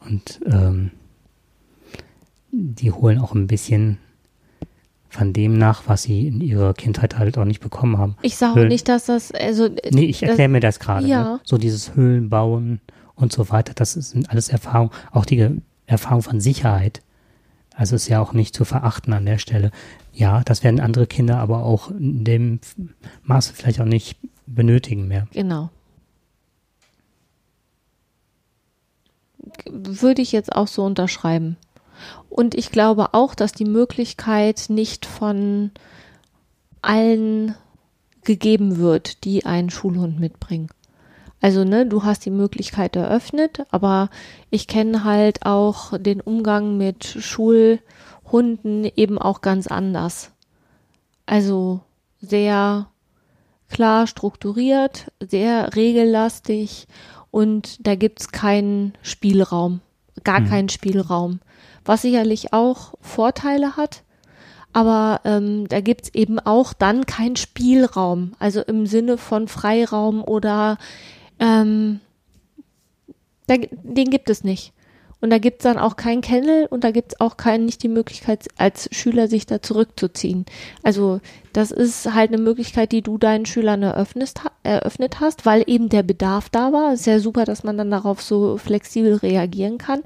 [0.00, 0.90] Und ähm,
[2.50, 3.98] die holen auch ein bisschen
[5.08, 8.16] von dem nach, was sie in ihrer Kindheit halt auch nicht bekommen haben.
[8.22, 9.68] Ich sage Höhlen- nicht, dass das, also.
[9.90, 11.06] Nee, ich erkläre mir das gerade.
[11.06, 11.22] ja.
[11.22, 11.40] Ne?
[11.44, 12.80] So dieses Höhlenbauen
[13.16, 17.02] und so weiter, das sind alles Erfahrungen, auch die Erfahrung von Sicherheit.
[17.74, 19.70] Also ist ja auch nicht zu verachten an der Stelle.
[20.12, 22.60] Ja, das werden andere Kinder aber auch in dem
[23.24, 25.26] Maße vielleicht auch nicht benötigen mehr.
[25.32, 25.70] Genau.
[29.66, 31.56] Würde ich jetzt auch so unterschreiben.
[32.28, 35.70] Und ich glaube auch, dass die Möglichkeit nicht von
[36.82, 37.54] allen
[38.24, 40.68] gegeben wird, die einen Schulhund mitbringen.
[41.40, 44.08] Also, ne, du hast die Möglichkeit eröffnet, aber
[44.50, 50.32] ich kenne halt auch den Umgang mit Schulhunden eben auch ganz anders.
[51.26, 51.80] Also
[52.20, 52.86] sehr
[53.68, 56.86] klar strukturiert, sehr regellastig
[57.30, 59.80] und da gibt's keinen Spielraum,
[60.24, 60.48] gar Mhm.
[60.48, 61.40] keinen Spielraum,
[61.84, 64.04] was sicherlich auch Vorteile hat,
[64.72, 70.78] aber ähm, da gibt's eben auch dann keinen Spielraum, also im Sinne von Freiraum oder
[71.38, 72.00] ähm,
[73.46, 74.72] da, den gibt es nicht.
[75.22, 78.48] Und da gibt's dann auch kein Kennel und da gibt's auch kein, nicht die Möglichkeit,
[78.58, 80.44] als Schüler sich da zurückzuziehen.
[80.82, 81.20] Also
[81.54, 86.02] das ist halt eine Möglichkeit, die du deinen Schülern eröffnest, eröffnet hast, weil eben der
[86.02, 86.92] Bedarf da war.
[86.92, 90.02] Ist ja super, dass man dann darauf so flexibel reagieren kann.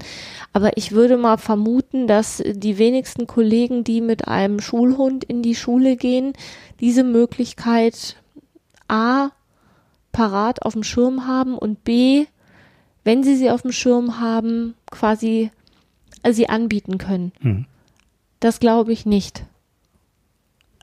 [0.53, 5.55] Aber ich würde mal vermuten, dass die wenigsten Kollegen, die mit einem Schulhund in die
[5.55, 6.31] Schule gehen,
[6.79, 8.15] diese Möglichkeit
[8.87, 9.31] A
[10.11, 12.25] parat auf dem Schirm haben und B
[13.03, 15.51] wenn sie sie auf dem Schirm haben, quasi
[16.29, 17.31] sie anbieten können.
[17.41, 17.65] Mhm.
[18.39, 19.43] Das glaube ich nicht.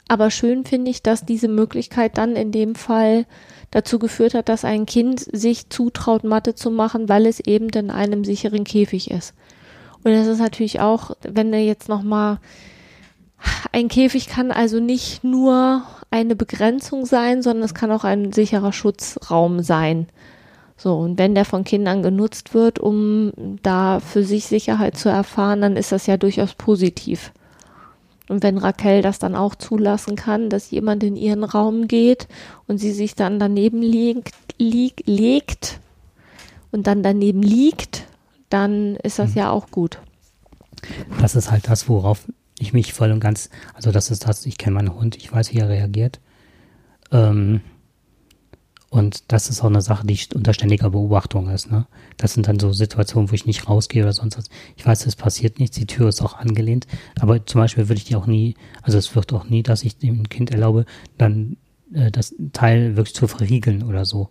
[0.09, 3.27] Aber schön finde ich, dass diese Möglichkeit dann in dem Fall
[3.71, 7.91] dazu geführt hat, dass ein Kind sich zutraut, Mathe zu machen, weil es eben in
[7.91, 9.35] einem sicheren Käfig ist.
[10.03, 12.41] Und das ist natürlich auch, wenn er jetzt noch mal
[13.73, 18.73] ein Käfig kann also nicht nur eine Begrenzung sein, sondern es kann auch ein sicherer
[18.73, 20.07] Schutzraum sein.
[20.77, 25.61] So, und wenn der von Kindern genutzt wird, um da für sich Sicherheit zu erfahren,
[25.61, 27.33] dann ist das ja durchaus positiv.
[28.29, 32.29] Und wenn Raquel das dann auch zulassen kann, dass jemand in ihren Raum geht
[32.67, 35.81] und sie sich dann daneben liegt, lieg, legt
[36.71, 38.05] und dann daneben liegt,
[38.51, 39.39] dann ist das Mhm.
[39.39, 39.99] ja auch gut.
[41.21, 42.25] Das ist halt das, worauf
[42.61, 45.53] ich mich voll und ganz, also das ist das, ich kenne meinen Hund, ich weiß,
[45.53, 46.21] wie er reagiert.
[47.13, 47.61] Ähm,
[48.91, 51.71] und das ist auch eine Sache, die unter ständiger Beobachtung ist.
[51.71, 51.87] Ne?
[52.17, 54.49] Das sind dann so Situationen, wo ich nicht rausgehe oder sonst was.
[54.77, 56.87] Ich weiß, es passiert nichts, die Tür ist auch angelehnt,
[57.21, 59.99] aber zum Beispiel würde ich die auch nie, also es wird auch nie, dass ich
[59.99, 60.87] dem Kind erlaube,
[61.19, 61.59] dann
[61.93, 64.31] äh, das Teil wirklich zu verriegeln oder so.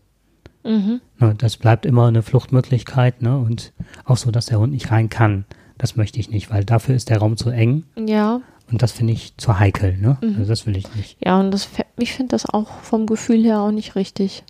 [0.64, 1.02] Mhm.
[1.20, 3.38] Ne, das bleibt immer eine Fluchtmöglichkeit, ne?
[3.38, 5.46] Und auch so, dass der Hund nicht rein kann.
[5.78, 9.14] Das möchte ich nicht, weil dafür ist der Raum zu eng Ja, und das finde
[9.14, 10.18] ich zu heikel, ne?
[10.22, 10.36] Mhm.
[10.38, 11.18] Also das will ich nicht.
[11.24, 14.44] ja, und das, ich finde das auch vom Gefühl her auch nicht richtig.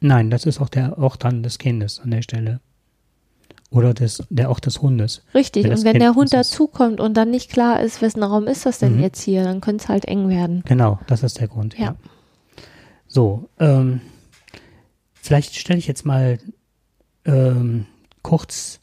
[0.00, 2.60] Nein, das ist auch der Ort dann des Kindes an der Stelle.
[3.70, 5.22] Oder des, der Ort des Hundes.
[5.34, 8.64] Richtig, und wenn Kind der Hund dazukommt und dann nicht klar ist, wessen Raum ist
[8.64, 9.02] das denn Mhm.
[9.02, 10.62] jetzt hier, dann könnte es halt eng werden.
[10.66, 11.76] Genau, das ist der Grund.
[11.78, 11.96] Ja.
[13.08, 14.00] So, ähm,
[15.14, 16.38] vielleicht stelle ich jetzt mal
[17.26, 17.84] ähm,
[18.22, 18.80] kurz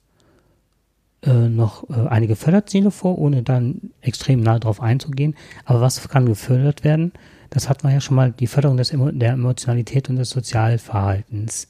[1.26, 5.36] äh, noch äh, einige Förderziele vor, ohne dann extrem nah drauf einzugehen.
[5.66, 7.14] Aber was kann gefördert werden?
[7.50, 11.68] Das hatten wir ja schon mal, die Förderung des, der Emotionalität und des Sozialverhaltens.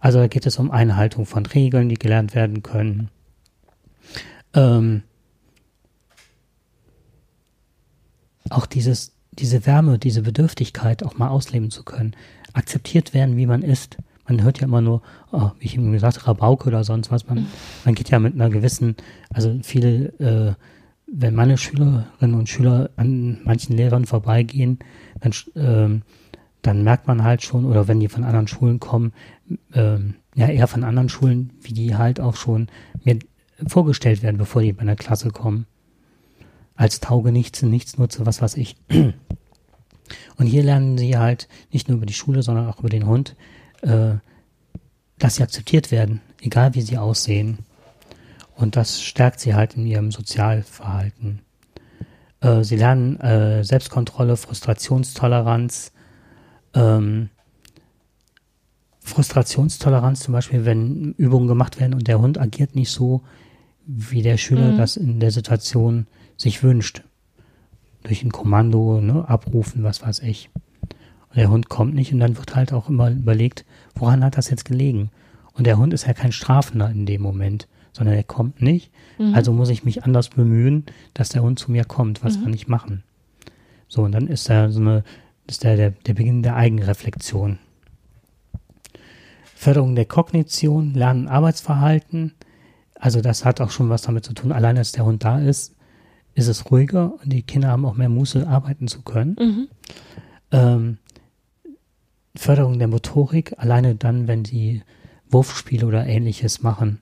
[0.00, 3.10] Also da geht es um Einhaltung von Regeln, die gelernt werden können.
[4.54, 5.02] Ähm,
[8.50, 12.14] auch dieses, diese Wärme, diese Bedürftigkeit auch mal ausleben zu können.
[12.52, 13.98] Akzeptiert werden, wie man ist.
[14.28, 17.26] Man hört ja immer nur, oh, wie ich eben gesagt habe, Rabauke oder sonst was.
[17.26, 17.46] Man,
[17.84, 18.96] man geht ja mit einer gewissen,
[19.30, 20.54] also viele, äh,
[21.10, 24.80] wenn meine Schülerinnen und Schüler an manchen Lehrern vorbeigehen,
[25.20, 26.02] dann, ähm,
[26.60, 29.12] dann merkt man halt schon, oder wenn die von anderen Schulen kommen,
[29.72, 32.68] ähm, ja eher von anderen Schulen, wie die halt auch schon
[33.04, 33.18] mir
[33.66, 35.66] vorgestellt werden, bevor die bei einer Klasse kommen.
[36.76, 38.76] Als Taugenichtse, Nichtsnutze, was weiß ich.
[40.36, 43.34] Und hier lernen sie halt nicht nur über die Schule, sondern auch über den Hund,
[43.82, 44.16] äh,
[45.18, 47.58] dass sie akzeptiert werden, egal wie sie aussehen.
[48.54, 51.40] Und das stärkt sie halt in ihrem Sozialverhalten.
[52.40, 55.92] Äh, sie lernen äh, Selbstkontrolle, Frustrationstoleranz,
[56.74, 57.30] ähm,
[59.00, 63.22] Frustrationstoleranz zum Beispiel, wenn Übungen gemacht werden und der Hund agiert nicht so,
[63.86, 64.76] wie der Schüler Mhm.
[64.76, 67.02] das in der Situation sich wünscht.
[68.02, 70.50] Durch ein Kommando, ne, abrufen, was weiß ich.
[71.30, 73.64] Und der Hund kommt nicht und dann wird halt auch immer überlegt,
[74.00, 75.10] woran hat das jetzt gelegen?
[75.52, 78.92] Und der Hund ist ja kein Strafender in dem Moment, sondern er kommt nicht.
[79.18, 79.34] Mhm.
[79.34, 82.22] Also muss ich mich anders bemühen, dass der Hund zu mir kommt.
[82.22, 82.44] Was Mhm.
[82.44, 83.02] kann ich machen?
[83.88, 85.02] So, und dann ist da so eine,
[85.46, 87.58] ist da der, der Beginn der Eigenreflexion.
[89.54, 92.34] Förderung der Kognition, Lernen, Arbeitsverhalten.
[92.94, 94.52] Also das hat auch schon was damit zu tun.
[94.52, 95.74] Allein als der Hund da ist,
[96.34, 99.36] ist es ruhiger und die Kinder haben auch mehr Muße, arbeiten zu können.
[99.40, 99.68] Mhm.
[100.52, 100.98] Ähm,
[102.38, 104.82] Förderung der Motorik, alleine dann, wenn sie
[105.28, 107.00] Wurfspiele oder ähnliches machen,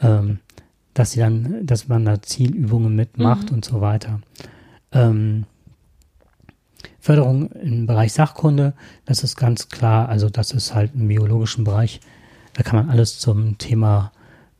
[0.00, 0.38] ähm,
[0.94, 3.56] dass sie dann, dass man da Zielübungen mitmacht Mhm.
[3.56, 4.20] und so weiter.
[4.92, 5.44] Ähm,
[7.00, 8.74] Förderung im Bereich Sachkunde,
[9.06, 12.00] das ist ganz klar, also das ist halt im biologischen Bereich,
[12.54, 14.12] da kann man alles zum Thema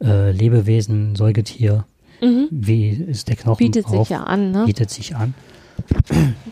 [0.03, 1.85] äh, Lebewesen, Säugetier,
[2.23, 2.49] Mhm.
[2.51, 4.65] wie ist der Knochen Bietet drauf, sich ja an, ne?
[4.67, 5.35] bietet sich an.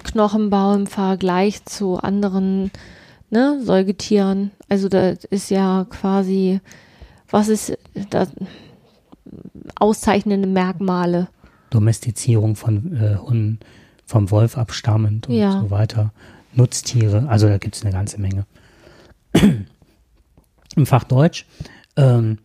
[0.05, 2.71] Knochenbau im Vergleich zu anderen
[3.31, 4.51] ne, Säugetieren.
[4.69, 6.61] Also da ist ja quasi,
[7.31, 7.77] was ist
[8.11, 8.27] da
[9.79, 11.29] auszeichnende Merkmale?
[11.71, 13.59] Domestizierung von äh, Hunden
[14.07, 15.61] vom Wolf abstammend und Ja.
[15.61, 16.12] so weiter.
[16.55, 18.47] Nutztiere, also da gibt es eine ganze Menge.
[20.77, 21.47] Im Fach Deutsch,
[21.97, 22.38] ähm,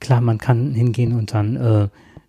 [0.00, 1.88] klar, man kann hingehen und dann äh,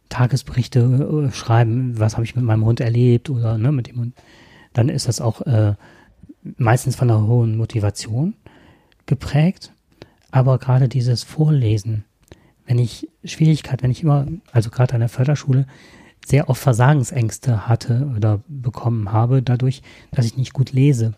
[0.09, 4.13] Tagesberichte äh, schreiben, was habe ich mit meinem Hund erlebt oder ne, mit dem Hund.
[4.73, 5.73] Dann ist das auch äh,
[6.57, 8.33] meistens von einer hohen Motivation
[9.05, 9.71] geprägt.
[10.31, 12.05] Aber gerade dieses Vorlesen,
[12.65, 15.67] wenn ich Schwierigkeit, wenn ich immer, also gerade an der Förderschule,
[16.25, 21.13] sehr oft Versagensängste hatte oder bekommen habe, dadurch, dass ich nicht gut lese,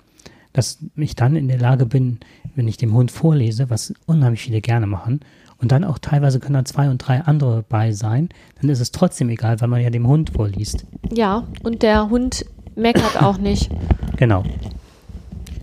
[0.52, 2.20] dass ich dann in der Lage bin,
[2.56, 5.20] wenn ich dem Hund vorlese, was unheimlich viele gerne machen,
[5.62, 8.92] und dann auch teilweise können dann zwei und drei andere bei sein, dann ist es
[8.92, 10.86] trotzdem egal, weil man ja dem Hund vorliest.
[11.14, 13.70] Ja, und der Hund meckert auch nicht.
[14.18, 14.44] Genau.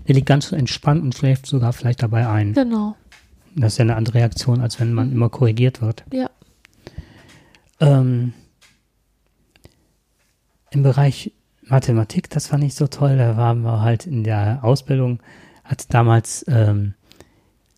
[0.07, 2.53] Der liegt ganz entspannt und schläft sogar vielleicht dabei ein.
[2.53, 2.95] Genau.
[3.55, 6.03] Das ist ja eine andere Reaktion, als wenn man immer korrigiert wird.
[6.11, 6.29] Ja.
[7.79, 8.33] Ähm,
[10.71, 15.21] Im Bereich Mathematik, das fand ich so toll, da waren wir halt in der Ausbildung,
[15.63, 16.93] hat damals ähm,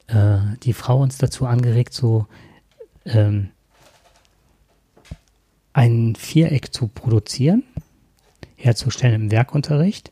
[0.08, 2.28] äh, die Frau uns dazu angeregt, so
[3.06, 3.50] ähm,
[5.74, 7.64] ein Viereck zu produzieren,
[8.56, 10.12] herzustellen im Werkunterricht.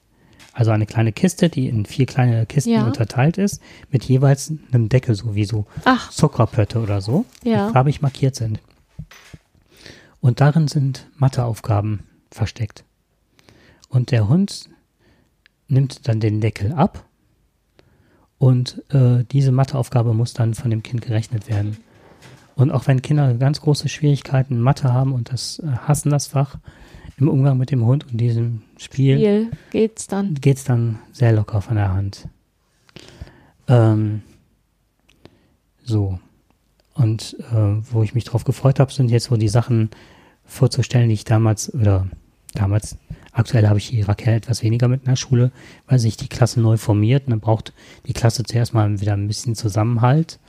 [0.53, 2.85] Also eine kleine Kiste, die in vier kleine Kisten Ja.
[2.85, 7.67] unterteilt ist, mit jeweils einem Deckel, so wie so Ach, Zuckerpötte oder so, Ja.
[7.67, 8.59] die farbig markiert sind.
[10.21, 12.83] Und darin sind Matheaufgaben versteckt.
[13.89, 14.69] Und der Hund
[15.67, 17.03] nimmt dann den Deckel ab
[18.37, 21.77] und äh, diese Matheaufgabe muss dann von dem Kind gerechnet werden.
[22.55, 26.27] Und auch wenn Kinder ganz große Schwierigkeiten in Mathe haben und das äh, hassen das
[26.27, 26.57] Fach
[27.17, 30.35] im Umgang mit dem Hund und diesem Spiel, Spiel geht's dann.
[30.35, 32.27] geht es dann sehr locker von der Hand.
[33.67, 34.21] Ähm,
[35.83, 36.19] so.
[36.95, 39.89] Und äh, wo ich mich drauf gefreut habe, sind jetzt so die Sachen
[40.45, 42.07] vorzustellen, die ich damals, oder
[42.53, 42.97] damals,
[43.31, 45.51] aktuell habe ich die Raquel etwas weniger mit in der Schule,
[45.87, 47.73] weil sich die Klasse neu formiert und dann braucht
[48.05, 50.39] die Klasse zuerst mal wieder ein bisschen Zusammenhalt.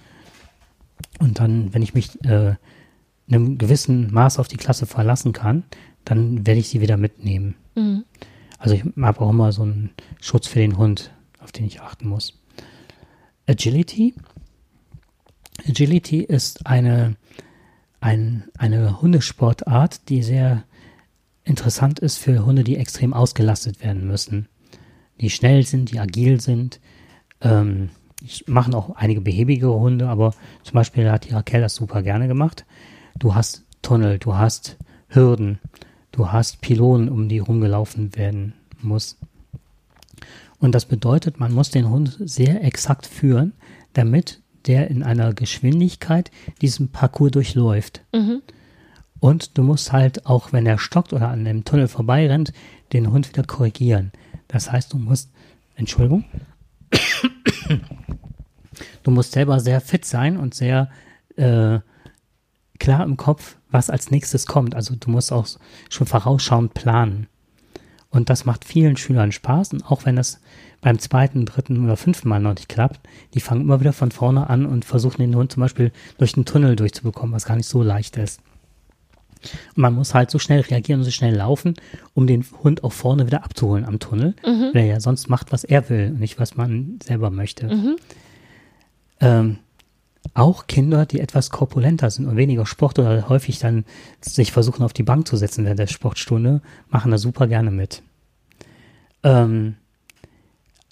[1.18, 2.56] Und dann, wenn ich mich äh,
[3.26, 5.64] in einem gewissen Maß auf die Klasse verlassen kann,
[6.04, 7.54] dann werde ich sie wieder mitnehmen.
[7.74, 8.04] Mhm.
[8.58, 9.90] Also ich habe auch immer so einen
[10.20, 12.40] Schutz für den Hund, auf den ich achten muss.
[13.46, 14.14] Agility.
[15.68, 17.16] Agility ist eine,
[18.00, 20.64] ein, eine Hundesportart, die sehr
[21.44, 24.48] interessant ist für Hunde, die extrem ausgelastet werden müssen.
[25.20, 26.80] Die schnell sind, die agil sind.
[27.40, 27.90] Ähm,
[28.46, 32.64] machen auch einige behäbigere Hunde, aber zum Beispiel hat die Raquel das super gerne gemacht.
[33.18, 35.58] Du hast Tunnel, du hast Hürden,
[36.14, 39.18] du hast Pylonen, um die rumgelaufen werden muss.
[40.58, 43.52] Und das bedeutet, man muss den Hund sehr exakt führen,
[43.92, 46.30] damit der in einer Geschwindigkeit
[46.62, 48.02] diesen Parcours durchläuft.
[48.14, 48.42] Mhm.
[49.20, 52.52] Und du musst halt, auch wenn er stockt oder an dem Tunnel vorbeirennt,
[52.92, 54.12] den Hund wieder korrigieren.
[54.48, 55.30] Das heißt, du musst,
[55.74, 56.24] Entschuldigung,
[59.02, 60.90] du musst selber sehr fit sein und sehr
[61.36, 61.80] äh,
[62.78, 64.74] klar im Kopf, was als nächstes kommt.
[64.74, 65.46] Also du musst auch
[65.90, 67.26] schon vorausschauend planen.
[68.08, 69.72] Und das macht vielen Schülern Spaß.
[69.72, 70.40] Und auch wenn das
[70.80, 73.00] beim zweiten, dritten oder fünften Mal noch nicht klappt,
[73.34, 76.44] die fangen immer wieder von vorne an und versuchen den Hund zum Beispiel durch den
[76.44, 78.40] Tunnel durchzubekommen, was gar nicht so leicht ist.
[79.42, 81.74] Und man muss halt so schnell reagieren und so schnell laufen,
[82.14, 84.34] um den Hund auch vorne wieder abzuholen am Tunnel,
[84.72, 87.68] weil er ja sonst macht, was er will und nicht, was man selber möchte.
[89.20, 89.58] Ähm,
[90.32, 93.84] auch Kinder, die etwas korpulenter sind und weniger Sport oder häufig dann
[94.20, 98.02] sich versuchen, auf die Bank zu setzen während der Sportstunde, machen da super gerne mit.
[99.22, 99.76] Ähm,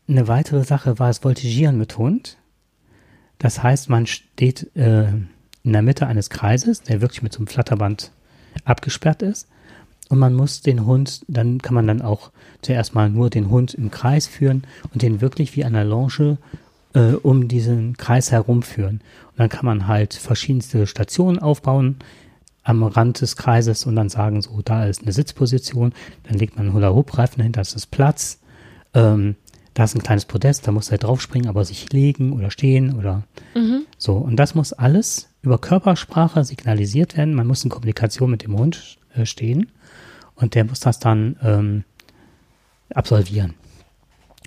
[0.09, 2.37] eine weitere Sache war das Voltigieren mit Hund.
[3.39, 7.47] Das heißt, man steht äh, in der Mitte eines Kreises, der wirklich mit so einem
[7.47, 8.13] Flatterband
[8.65, 9.49] abgesperrt ist.
[10.09, 13.73] Und man muss den Hund, dann kann man dann auch zuerst mal nur den Hund
[13.73, 16.37] im Kreis führen und den wirklich wie eine Longe
[16.95, 19.01] äh, um diesen Kreis herumführen.
[19.31, 21.97] Und dann kann man halt verschiedenste Stationen aufbauen
[22.65, 25.93] am Rand des Kreises und dann sagen, so, da ist eine Sitzposition,
[26.25, 28.39] dann legt man einen Hula-Hoop-Reifen hin, das ist Platz.
[28.95, 29.37] Ähm,
[29.75, 33.25] da ist ein kleines Podest, da muss er draufspringen, aber sich legen oder stehen oder
[33.55, 33.87] mhm.
[33.97, 34.17] so.
[34.17, 37.35] Und das muss alles über Körpersprache signalisiert werden.
[37.35, 39.73] Man muss in Kommunikation mit dem Hund äh, stehen
[40.35, 41.85] und der muss das dann ähm,
[42.95, 43.55] absolvieren.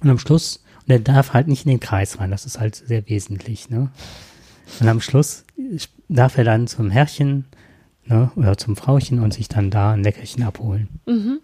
[0.04, 2.76] Und am Schluss, und der darf halt nicht in den Kreis rein, das ist halt
[2.76, 3.70] sehr wesentlich.
[3.70, 3.90] Ne?
[4.80, 5.44] Und am Schluss
[6.10, 7.46] darf er dann zum Herrchen
[8.06, 10.90] ne, oder zum Frauchen und sich dann da ein Leckerchen abholen.
[11.08, 11.40] Mhm.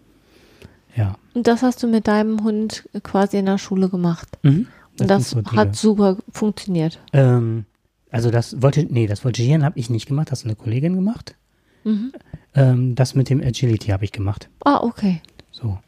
[0.94, 1.16] Ja.
[1.34, 4.28] Und das hast du mit deinem Hund quasi in der Schule gemacht.
[4.42, 4.68] Mhm.
[4.96, 7.00] Das und das so hat super funktioniert.
[7.12, 7.64] Ähm,
[8.10, 11.34] also das wollte, nee, das Voltigieren habe ich nicht gemacht, das hat eine Kollegin gemacht.
[11.82, 12.12] Mhm.
[12.54, 14.50] Ähm, das mit dem Agility habe ich gemacht.
[14.64, 15.20] Ah, okay.
[15.50, 15.78] So.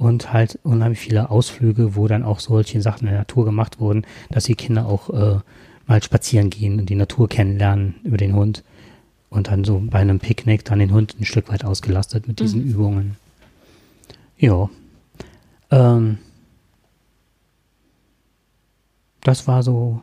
[0.00, 4.06] Und halt unheimlich viele Ausflüge, wo dann auch solche Sachen in der Natur gemacht wurden,
[4.30, 5.40] dass die Kinder auch äh,
[5.86, 8.64] mal spazieren gehen und die Natur kennenlernen über den Hund.
[9.28, 12.62] Und dann so bei einem Picknick dann den Hund ein Stück weit ausgelastet mit diesen
[12.62, 12.70] mhm.
[12.70, 13.16] Übungen.
[14.38, 14.70] Ja.
[15.70, 16.16] Ähm,
[19.20, 20.00] das war so.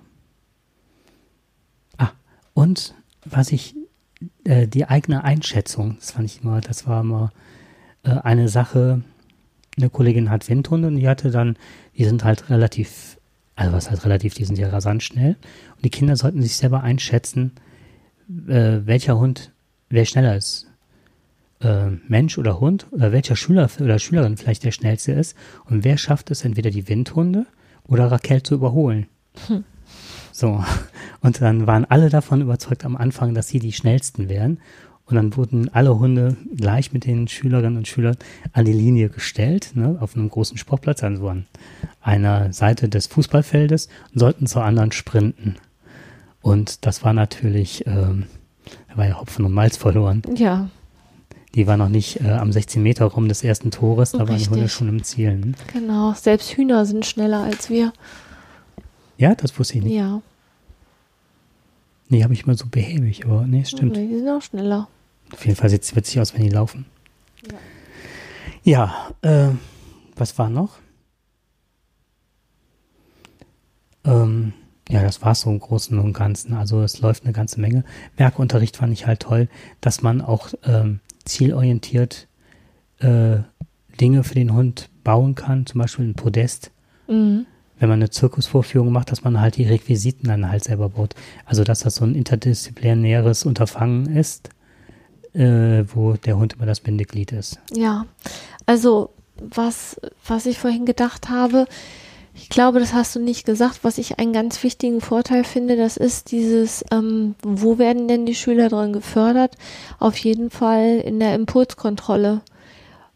[1.98, 2.12] Ah,
[2.54, 2.94] und
[3.26, 3.74] was ich,
[4.44, 7.32] äh, die eigene Einschätzung, das fand ich immer, das war immer
[8.04, 9.02] äh, eine Sache.
[9.78, 11.58] Eine Kollegin hat Windhunde und die hatte dann,
[11.96, 13.18] die sind halt relativ,
[13.56, 15.36] also was halt relativ, die sind ja rasant schnell.
[15.76, 17.52] Und die Kinder sollten sich selber einschätzen,
[18.48, 19.52] äh, welcher Hund,
[19.90, 20.68] wer schneller ist
[21.62, 25.98] äh, Mensch oder Hund oder welcher Schüler oder Schülerin vielleicht der schnellste ist und wer
[25.98, 27.46] schafft es, entweder die Windhunde
[27.86, 29.08] oder Raquel zu überholen.
[29.48, 29.64] Hm.
[30.32, 30.64] So.
[31.22, 34.60] Und dann waren alle davon überzeugt am Anfang, dass sie die schnellsten wären.
[35.08, 38.18] Und dann wurden alle Hunde gleich mit den Schülerinnen und Schülern
[38.52, 41.46] an die Linie gestellt, ne, auf einem großen Sportplatz, also an
[42.02, 45.56] einer Seite des Fußballfeldes und sollten zur anderen sprinten.
[46.42, 48.26] Und das war natürlich, ähm,
[48.90, 50.24] da war ja Hopfen und Malz verloren.
[50.36, 50.70] Ja.
[51.56, 54.30] Die war noch nicht äh, am 16 Meter Raum des ersten Tores, da Richtig.
[54.30, 55.38] waren die Hunde schon im Ziel.
[55.38, 55.54] Ne?
[55.72, 57.94] Genau, selbst Hühner sind schneller als wir.
[59.18, 59.94] Ja, das wusste ich nicht.
[59.94, 60.22] Ja.
[62.10, 63.94] Nee, habe ich mal so behäbig, aber nee, stimmt.
[63.94, 64.88] Nee, die sind auch schneller.
[65.34, 66.86] Auf jeden Fall sieht es witzig aus, wenn die laufen.
[68.64, 69.56] Ja, ja äh,
[70.16, 70.80] was war noch?
[74.06, 74.54] Ähm,
[74.90, 76.54] ja, das war so im Großen und Ganzen.
[76.54, 77.84] Also es läuft eine ganze Menge.
[78.16, 79.50] Werkunterricht fand ich halt toll,
[79.82, 82.28] dass man auch ähm, zielorientiert
[83.00, 83.40] äh,
[84.00, 86.72] Dinge für den Hund bauen kann, zum Beispiel ein Podest.
[87.08, 87.46] Mhm.
[87.80, 91.14] Wenn man eine Zirkusvorführung macht, dass man halt die Requisiten dann halt selber baut.
[91.46, 94.50] Also dass das so ein interdisziplinäres Unterfangen ist,
[95.38, 97.60] äh, wo der Hund immer das Bindeglied ist.
[97.74, 98.06] Ja,
[98.66, 101.68] also was, was ich vorhin gedacht habe,
[102.34, 103.80] ich glaube, das hast du nicht gesagt.
[103.84, 108.36] Was ich einen ganz wichtigen Vorteil finde, das ist dieses, ähm, wo werden denn die
[108.36, 109.56] Schüler drin gefördert?
[110.00, 112.42] Auf jeden Fall in der Impulskontrolle,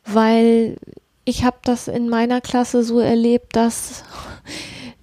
[0.06, 0.78] weil
[1.24, 4.04] ich habe das in meiner Klasse so erlebt, dass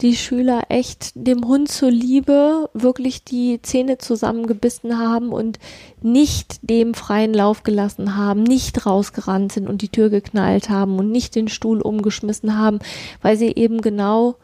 [0.01, 5.59] die Schüler echt dem Hund zuliebe wirklich die Zähne zusammengebissen haben und
[6.01, 11.11] nicht dem freien Lauf gelassen haben, nicht rausgerannt sind und die Tür geknallt haben und
[11.11, 12.78] nicht den Stuhl umgeschmissen haben,
[13.22, 14.36] weil sie eben genau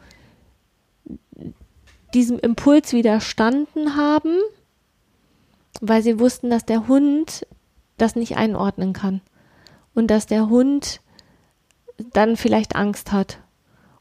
[2.13, 4.37] diesem Impuls widerstanden haben,
[5.79, 7.47] weil sie wussten, dass der Hund
[7.97, 9.21] das nicht einordnen kann
[9.93, 10.99] und dass der Hund
[12.11, 13.39] dann vielleicht Angst hat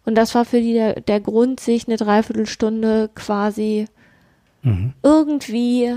[0.05, 3.87] und das war für die der, der Grund, sich eine Dreiviertelstunde quasi
[4.63, 4.93] mhm.
[5.03, 5.97] irgendwie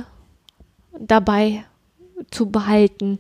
[0.98, 1.66] dabei
[2.32, 3.20] zu behalten.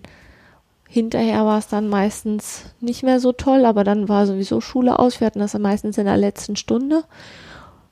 [0.89, 5.19] Hinterher war es dann meistens nicht mehr so toll, aber dann war sowieso Schule aus.
[5.19, 7.03] Wir hatten das meistens in der letzten Stunde.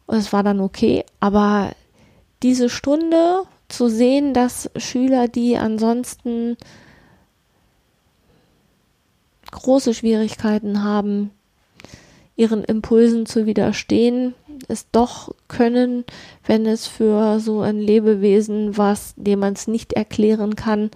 [0.06, 1.04] Und es war dann okay.
[1.20, 1.72] Aber
[2.42, 6.56] diese Stunde zu sehen, dass Schüler, die ansonsten
[9.52, 11.32] große Schwierigkeiten haben,
[12.36, 14.34] ihren Impulsen zu widerstehen,
[14.68, 16.04] es doch können,
[16.46, 20.92] wenn es für so ein Lebewesen, was dem man es nicht erklären kann,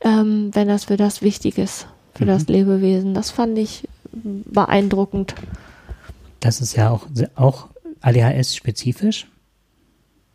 [0.00, 2.28] ähm, wenn das für das wichtig ist, für mhm.
[2.28, 3.14] das Lebewesen.
[3.14, 5.34] Das fand ich beeindruckend.
[6.40, 7.68] Das ist ja auch, auch
[8.00, 9.26] ADHS-spezifisch.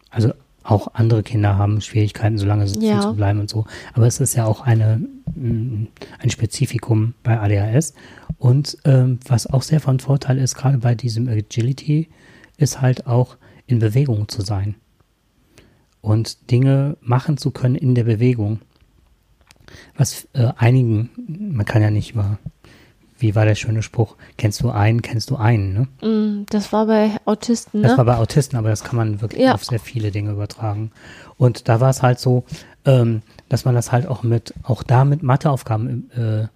[0.09, 3.01] Also auch andere Kinder haben Schwierigkeiten, so lange sitzen ja.
[3.01, 3.65] zu bleiben und so.
[3.93, 5.01] Aber es ist ja auch eine,
[5.35, 5.87] mm,
[6.19, 7.93] ein Spezifikum bei ADHS.
[8.41, 12.09] Und ähm, was auch sehr von Vorteil ist, gerade bei diesem Agility,
[12.57, 13.37] ist halt auch
[13.67, 14.75] in Bewegung zu sein.
[16.01, 18.59] und Dinge machen zu können in der Bewegung.
[19.95, 21.11] Was äh, einigen,
[21.55, 22.39] man kann ja nicht über,
[23.19, 26.07] wie war der schöne Spruch, kennst du einen, kennst du einen, ne?
[26.09, 27.87] Mm, das war bei Autisten, ne?
[27.89, 29.53] Das war bei Autisten, aber das kann man wirklich Ja.
[29.53, 30.91] auf sehr viele Dinge übertragen.
[31.37, 32.43] Und da war es halt so,
[32.85, 36.47] ähm, dass man das halt auch mit, auch da mit Matheaufgaben äh,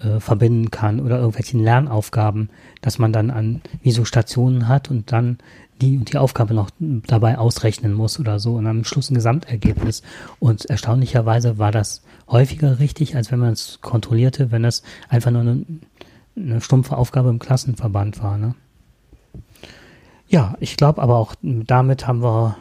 [0.00, 5.12] äh, verbinden kann oder irgendwelchen Lernaufgaben, dass man dann an wie so Stationen hat und
[5.12, 5.38] dann
[5.80, 10.02] die und die Aufgabe noch dabei ausrechnen muss oder so und am Schluss ein Gesamtergebnis.
[10.40, 15.42] Und erstaunlicherweise war das häufiger richtig, als wenn man es kontrollierte, wenn es einfach nur
[15.42, 15.64] eine,
[16.36, 18.38] eine stumpfe Aufgabe im Klassenverband war.
[18.38, 18.54] Ne?
[20.28, 22.56] Ja, ich glaube aber auch damit haben wir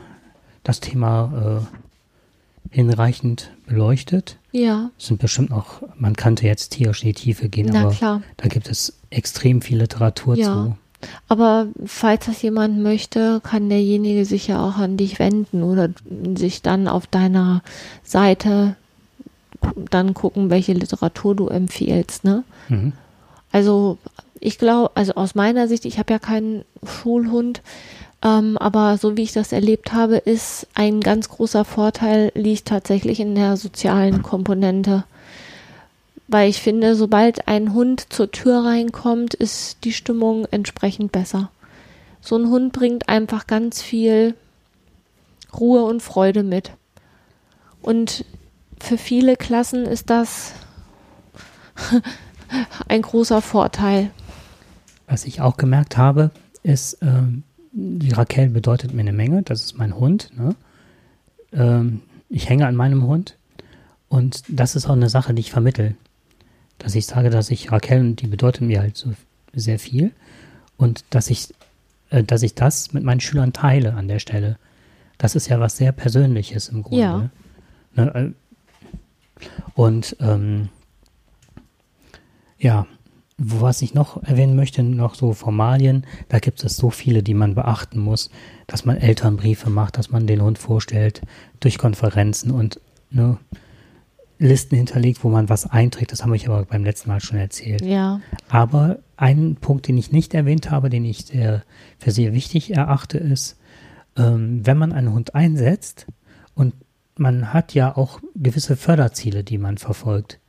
[0.63, 1.61] das Thema
[2.71, 4.37] äh, hinreichend beleuchtet.
[4.57, 8.21] Ja, sind bestimmt noch, man könnte jetzt tierisch in die Tiefe gehen, na aber klar.
[8.37, 10.45] da gibt es extrem viel Literatur Ja.
[10.53, 10.77] zu.
[11.27, 15.89] Aber falls das jemand möchte, kann derjenige sich ja auch an dich wenden oder
[16.35, 17.61] sich dann auf deiner
[18.03, 18.75] Seite
[19.91, 22.43] dann gucken, welche Literatur du empfiehlst, ne?
[22.69, 22.93] Mhm.
[23.51, 23.99] Also
[24.39, 27.61] ich glaube, also aus meiner Sicht, ich habe ja keinen Schulhund,
[28.23, 33.19] ähm, aber so wie ich das erlebt habe, ist ein ganz großer Vorteil liegt tatsächlich
[33.19, 35.03] in der sozialen Komponente.
[36.27, 41.51] Weil ich finde, sobald ein Hund zur Tür reinkommt, ist die Stimmung entsprechend besser.
[42.19, 44.35] So ein Hund bringt einfach ganz viel
[45.57, 46.71] Ruhe und Freude mit.
[47.81, 48.25] Und
[48.79, 50.53] für viele Klassen ist das
[52.87, 54.09] ein großer Vorteil.
[55.05, 56.31] Was ich auch gemerkt habe,
[56.63, 57.43] ist, ähm,
[57.79, 59.43] die Raquel bedeutet mir eine Menge.
[59.43, 60.31] Das ist mein Hund.
[60.35, 60.55] Ne?
[61.53, 63.37] Ähm, ich hänge an meinem Hund.
[64.09, 65.95] Und das ist auch eine Sache, die ich vermittel.
[66.79, 69.13] Dass ich sage, dass ich Raquel, die bedeutet mir halt so
[69.53, 70.11] sehr viel.
[70.75, 71.53] Und dass ich,
[72.09, 74.57] äh, dass ich das mit meinen Schülern teile an der Stelle.
[75.19, 77.03] Das ist ja was sehr Persönliches im Grunde.
[77.03, 77.29] Ja.
[77.95, 78.33] Ne?
[78.35, 79.43] äh,
[79.75, 80.69] Und ähm,
[82.57, 82.87] ja,
[83.37, 87.53] was ich noch erwähnen möchte, noch so Formalien, da gibt es so viele, die man
[87.53, 88.31] beachten muss,
[88.65, 91.21] dass man Elternbriefe macht, dass man den Hund vorstellt
[91.59, 92.81] durch Konferenzen und
[93.11, 93.37] ne,
[94.39, 96.11] Listen hinterlegt, wo man was einträgt.
[96.11, 97.81] Das habe ich aber beim letzten Mal schon erzählt.
[97.81, 101.63] Ja, Aber ein Punkt, den ich nicht erwähnt habe, den ich sehr,
[101.97, 103.57] für sehr wichtig erachte, ist,
[104.15, 106.05] ähm, wenn man einen Hund einsetzt
[106.53, 106.75] und
[107.17, 110.39] man hat ja auch gewisse Förderziele, die man verfolgt,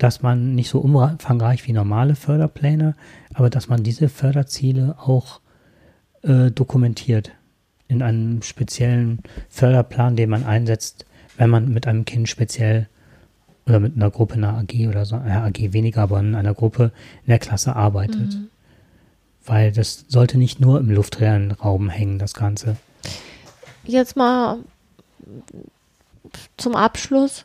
[0.00, 2.96] dass man nicht so umfangreich wie normale Förderpläne,
[3.34, 5.40] aber dass man diese Förderziele auch
[6.22, 7.32] äh, dokumentiert
[7.86, 9.20] in einem speziellen
[9.50, 11.04] Förderplan, den man einsetzt,
[11.36, 12.88] wenn man mit einem Kind speziell
[13.66, 16.54] oder mit einer Gruppe in einer AG oder so, äh, AG weniger, aber in einer
[16.54, 16.92] Gruppe
[17.24, 18.38] in der Klasse arbeitet.
[19.44, 22.76] Weil das sollte nicht nur im luftleeren Raum hängen, das Ganze.
[23.84, 24.60] jetzt mal
[26.56, 27.44] zum Abschluss.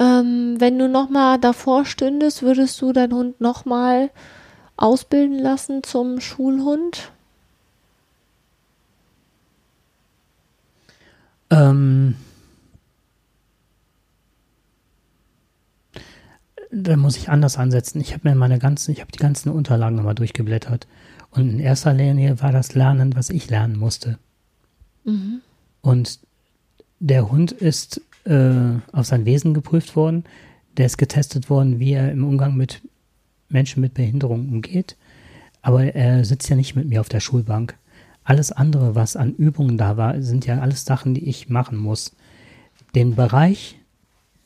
[0.00, 4.10] Ähm, wenn du nochmal davor stündest, würdest du deinen Hund nochmal
[4.76, 7.12] ausbilden lassen zum Schulhund?
[11.50, 12.16] Ähm,
[16.70, 18.00] da muss ich anders ansetzen.
[18.00, 20.86] Ich habe mir meine ganzen, ich habe die ganzen Unterlagen nochmal durchgeblättert.
[21.30, 24.18] Und in erster Linie war das Lernen, was ich lernen musste.
[25.82, 26.20] Und
[27.00, 28.00] der Hund ist
[28.30, 30.24] äh, auf sein Wesen geprüft worden.
[30.76, 32.80] Der ist getestet worden, wie er im Umgang mit
[33.48, 34.96] Menschen mit Behinderung umgeht.
[35.62, 37.76] Aber er sitzt ja nicht mit mir auf der Schulbank.
[38.22, 42.14] Alles andere, was an Übungen da war, sind ja alles Sachen, die ich machen muss.
[42.94, 43.78] Den Bereich,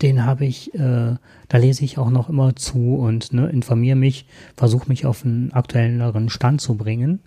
[0.01, 1.17] den habe ich, äh,
[1.49, 4.27] da lese ich auch noch immer zu und ne, informiere mich,
[4.57, 7.21] versuche mich auf einen aktuelleren Stand zu bringen.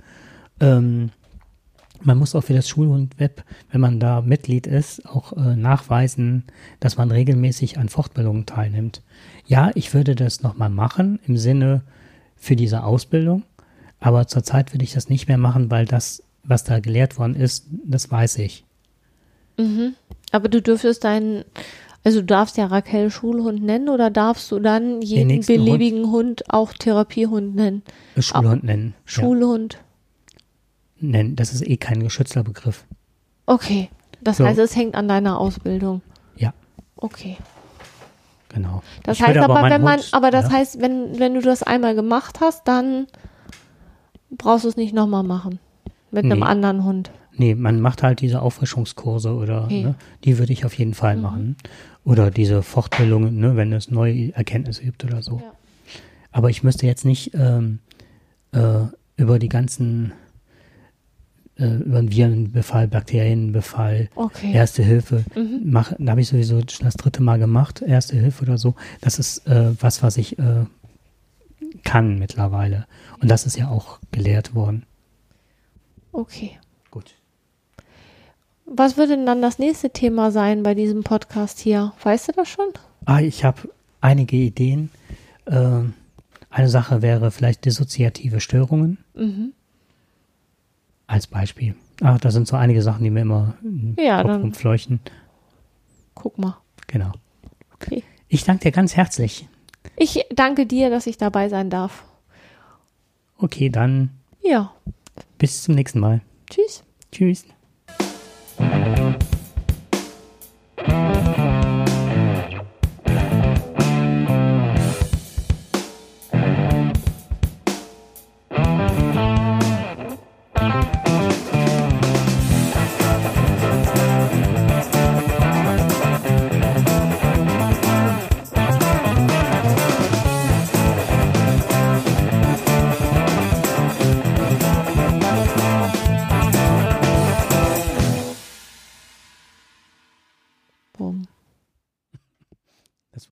[0.60, 1.12] Ähm,
[2.06, 6.44] man muss auch für das Schulhund-Web, wenn man da Mitglied ist, auch äh, nachweisen,
[6.80, 9.02] dass man regelmäßig an Fortbildungen teilnimmt.
[9.46, 11.82] Ja, ich würde das nochmal machen im Sinne
[12.36, 13.44] für diese Ausbildung,
[14.00, 17.66] aber zurzeit würde ich das nicht mehr machen, weil das, was da gelehrt worden ist,
[17.84, 18.64] das weiß ich.
[20.32, 21.44] Aber du dürftest deinen,
[22.04, 26.12] also du darfst ja Raquel Schulhund nennen oder darfst du dann jeden nächsten Hund- beliebigen
[26.12, 27.82] Hund, auch Therapiehund nennen?
[28.20, 28.94] Schulhund nennen.
[28.96, 29.80] Ja, Schulhund.
[31.00, 31.36] Nennen.
[31.36, 32.86] Das ist eh kein geschützter Begriff.
[33.46, 33.90] Okay.
[34.22, 34.46] Das So.
[34.46, 36.02] heißt, es hängt an deiner Ausbildung.
[36.36, 36.54] Ja,
[36.96, 37.38] Okay.
[38.50, 38.82] genau.
[39.04, 41.64] Das Ich heißt aber, wenn man, Hund- aber das ja, heißt, wenn, wenn du das
[41.64, 43.08] einmal gemacht hast, dann
[44.32, 45.60] brauchst du es nicht nochmal machen.
[46.12, 46.46] Mit einem Nee.
[46.46, 47.12] anderen Hund.
[47.40, 49.84] Nee, man macht halt diese Auffrischungskurse oder Okay.
[49.84, 51.56] ne, die würde ich auf jeden Fall machen.
[52.04, 55.38] Oder diese Fortbildungen, ne, wenn es neue Erkenntnisse gibt oder so.
[55.44, 55.52] Ja.
[56.32, 57.80] Aber ich müsste jetzt nicht ähm,
[58.54, 58.86] äh,
[59.18, 60.14] über die ganzen
[61.58, 64.54] äh, über einen Virenbefall, Bakterienbefall, Okay.
[64.54, 65.24] Erste Hilfe.
[65.36, 65.62] Mhm.
[65.66, 68.76] Mach, da habe ich sowieso schon das dritte Mal gemacht, Erste Hilfe oder so.
[69.02, 70.66] Das ist äh, was, was ich äh,
[71.84, 72.86] kann mittlerweile.
[73.22, 74.86] Und das ist ja auch gelehrt worden.
[76.12, 76.52] Okay.
[76.92, 77.14] Gut.
[78.66, 81.94] Was würde denn dann das nächste Thema sein bei diesem Podcast hier?
[82.04, 82.66] Weißt du das schon?
[83.06, 83.70] Ah, ich habe
[84.02, 84.90] einige Ideen.
[85.46, 85.94] Ähm,
[86.50, 89.54] eine Sache wäre vielleicht dissoziative Störungen Mhm.
[91.08, 91.76] Als Beispiel.
[92.02, 94.64] Ah, da sind so einige Sachen, die mir immer im Ja, Kopf.
[96.14, 96.58] Guck mal.
[96.88, 97.12] Genau.
[97.74, 98.04] Okay.
[98.28, 99.48] Ich danke dir ganz herzlich.
[99.96, 102.04] Ich danke dir, dass ich dabei sein darf.
[103.38, 104.10] Okay, dann
[104.44, 104.72] Ja.
[105.38, 106.22] bis zum nächsten Mal.
[106.50, 106.84] Tschüss.
[107.12, 107.46] Tschüss.